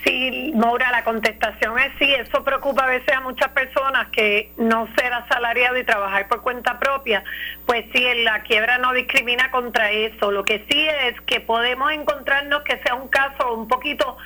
[0.05, 2.13] Sí, Maura, la contestación es sí.
[2.15, 6.79] Eso preocupa a veces a muchas personas que no ser asalariado y trabajar por cuenta
[6.79, 7.23] propia.
[7.67, 10.31] Pues sí, la quiebra no discrimina contra eso.
[10.31, 14.17] Lo que sí es que podemos encontrarnos que sea un caso un poquito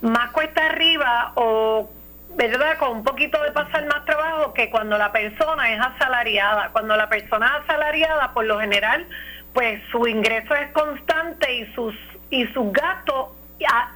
[0.00, 1.90] más cuesta arriba o
[2.36, 2.78] ¿verdad?
[2.78, 6.70] Con un poquito de pasar más trabajo que cuando la persona es asalariada.
[6.72, 9.06] Cuando la persona es asalariada, por lo general,
[9.52, 11.94] pues su ingreso es constante y sus
[12.30, 13.30] y sus gastos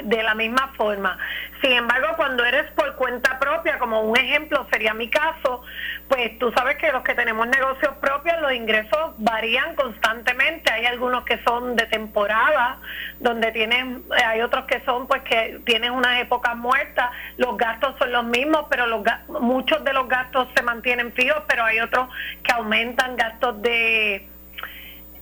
[0.03, 1.19] de la misma forma.
[1.63, 5.63] Sin embargo, cuando eres por cuenta propia, como un ejemplo sería mi caso,
[6.09, 10.71] pues tú sabes que los que tenemos negocios propios, los ingresos varían constantemente.
[10.71, 12.79] Hay algunos que son de temporada,
[13.21, 18.13] donde tienen, hay otros que son pues que tienen unas épocas muertas, los gastos son
[18.13, 19.03] los mismos, pero los
[19.41, 22.09] muchos de los gastos se mantienen fijos, pero hay otros
[22.43, 24.29] que aumentan gastos de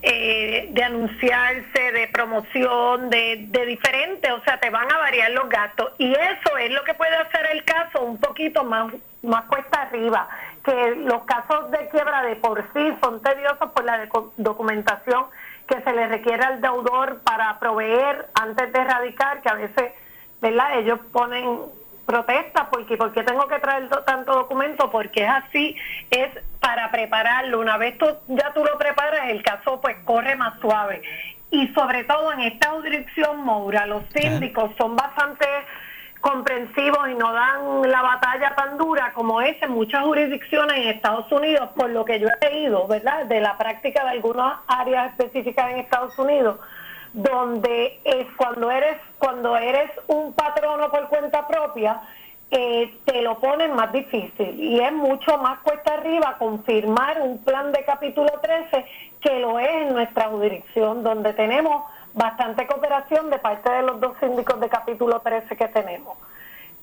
[0.02, 5.48] eh, de anunciarse, de promoción, de, de diferente, o sea, te van a variar los
[5.48, 5.92] gastos.
[5.98, 8.92] Y eso es lo que puede hacer el caso un poquito más,
[9.22, 10.28] más cuesta arriba,
[10.64, 15.26] que los casos de quiebra de por sí son tediosos por la documentación
[15.68, 19.92] que se le requiere al deudor para proveer antes de erradicar, que a veces,
[20.40, 20.78] ¿verdad?
[20.78, 21.60] Ellos ponen
[22.06, 25.76] protesta porque porque tengo que traer tanto documento porque es así
[26.10, 26.28] es
[26.60, 27.60] para prepararlo.
[27.60, 31.02] Una vez tú ya tú lo preparas el caso pues corre más suave.
[31.50, 35.46] Y sobre todo en esta jurisdicción Moura los síndicos son bastante
[36.20, 41.30] comprensivos y no dan la batalla tan dura como es en muchas jurisdicciones en Estados
[41.32, 45.72] Unidos por lo que yo he leído verdad de la práctica de algunas áreas específicas
[45.72, 46.60] en Estados Unidos
[47.12, 52.00] donde es cuando eres cuando eres un patrono por cuenta propia
[52.50, 57.72] eh, te lo ponen más difícil y es mucho más cuesta arriba confirmar un plan
[57.72, 58.84] de capítulo 13
[59.20, 61.84] que lo es en nuestra jurisdicción donde tenemos
[62.14, 66.18] bastante cooperación de parte de los dos síndicos de capítulo 13 que tenemos.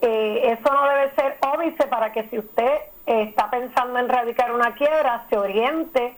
[0.02, 2.74] Eh, eso no debe ser óbice para que si usted
[3.06, 6.16] está pensando en radicar una quiebra, se oriente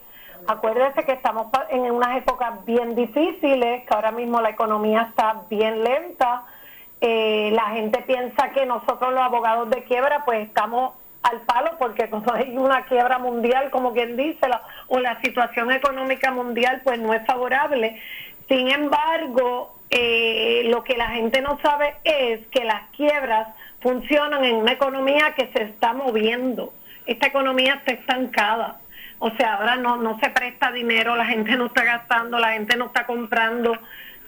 [0.48, 5.84] Acuérdese que estamos en unas épocas bien difíciles, que ahora mismo la economía está bien
[5.84, 6.44] lenta.
[7.00, 12.10] Eh, la gente piensa que nosotros los abogados de quiebra pues estamos al palo porque
[12.10, 14.48] cuando hay una quiebra mundial, como quien dice,
[14.88, 18.02] o la situación económica mundial pues no es favorable.
[18.48, 23.48] Sin embargo, eh, lo que la gente no sabe es que las quiebras
[23.82, 26.74] funcionan en una economía que se está moviendo.
[27.06, 28.81] Esta economía está estancada.
[29.24, 32.76] O sea, ahora no, no se presta dinero, la gente no está gastando, la gente
[32.76, 33.78] no está comprando.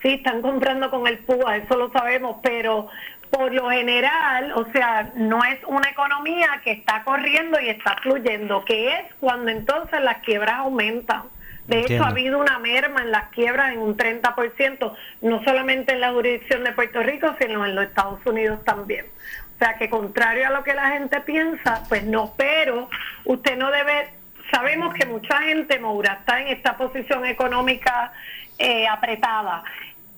[0.04, 2.90] Sí, están comprando con el PUA, eso lo sabemos, pero
[3.32, 8.64] por lo general, o sea, no es una economía que está corriendo y está fluyendo,
[8.66, 11.24] que es cuando entonces las quiebras aumentan.
[11.66, 16.02] De hecho, ha habido una merma en las quiebras en un 30%, no solamente en
[16.02, 19.08] la jurisdicción de Puerto Rico, sino en los Estados Unidos también.
[19.56, 22.90] O sea, que contrario a lo que la gente piensa, pues no, pero
[23.26, 24.22] usted no debe
[24.54, 28.14] sabemos que mucha gente, Moura, está en esta posición económica
[28.60, 29.64] eh, apretada.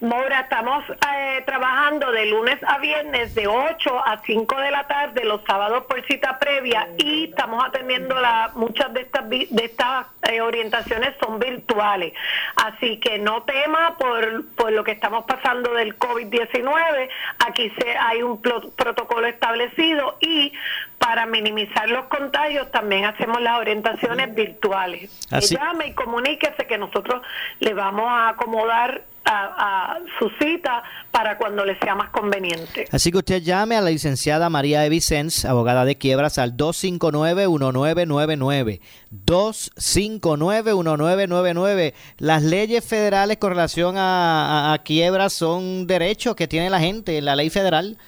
[0.00, 0.82] Mora, estamos
[1.14, 5.84] eh, trabajando de lunes a viernes de 8 a 5 de la tarde, los sábados
[5.84, 11.38] por cita previa y estamos atendiendo la, muchas de estas de estas eh, orientaciones son
[11.38, 12.14] virtuales.
[12.56, 17.08] Así que no tema por, por lo que estamos pasando del COVID-19.
[17.46, 20.54] Aquí se, hay un protocolo establecido y
[20.96, 25.28] para minimizar los contagios también hacemos las orientaciones virtuales.
[25.30, 27.20] Así- Llame y comuníquese que nosotros
[27.58, 32.86] le vamos a acomodar a, su cita para cuando le sea más conveniente.
[32.90, 34.88] Así que usted llame a la licenciada María E.
[34.88, 38.80] Vicens, abogada de quiebras, al 259-1999.
[39.26, 41.94] 259-1999.
[42.18, 47.36] Las leyes federales con relación a, quiebras son derechos que tiene la gente en la
[47.36, 47.98] ley federal.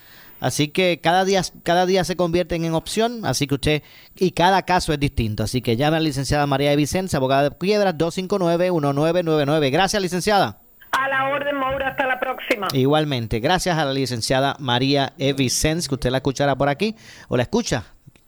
[0.41, 3.85] Así que cada día, cada día se convierten en opción, así que usted,
[4.17, 5.45] y cada caso es distinto.
[5.45, 6.77] Así que llame a la licenciada María E.
[6.77, 9.71] Vicens, abogada de quiebras, 259-1999.
[9.71, 10.62] Gracias, licenciada.
[10.93, 12.69] A la orden, Maura, hasta la próxima.
[12.73, 15.33] Igualmente, gracias a la licenciada María E.
[15.33, 16.95] Vicens, que usted la escuchará por aquí,
[17.29, 17.85] o la escucha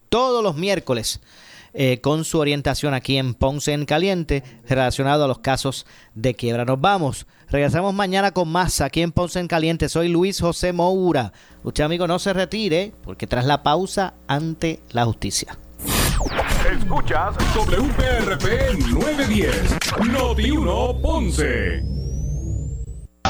[0.09, 1.21] todos los miércoles
[1.77, 6.65] eh, con su orientación aquí en Ponce en Caliente relacionado a los casos de quiebra.
[6.65, 7.27] Nos vamos.
[7.49, 9.89] Regresamos mañana con más aquí en Ponce en Caliente.
[9.89, 11.33] Soy Luis José Moura.
[11.65, 15.59] Usted, amigo, no se retire porque tras la pausa ante la justicia.
[16.73, 19.79] Escuchas WPRP 910,
[20.13, 22.04] Noti 1 Ponce.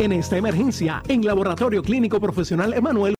[0.00, 3.14] En esta emergencia, en Laboratorio Clínico Profesional Emanuel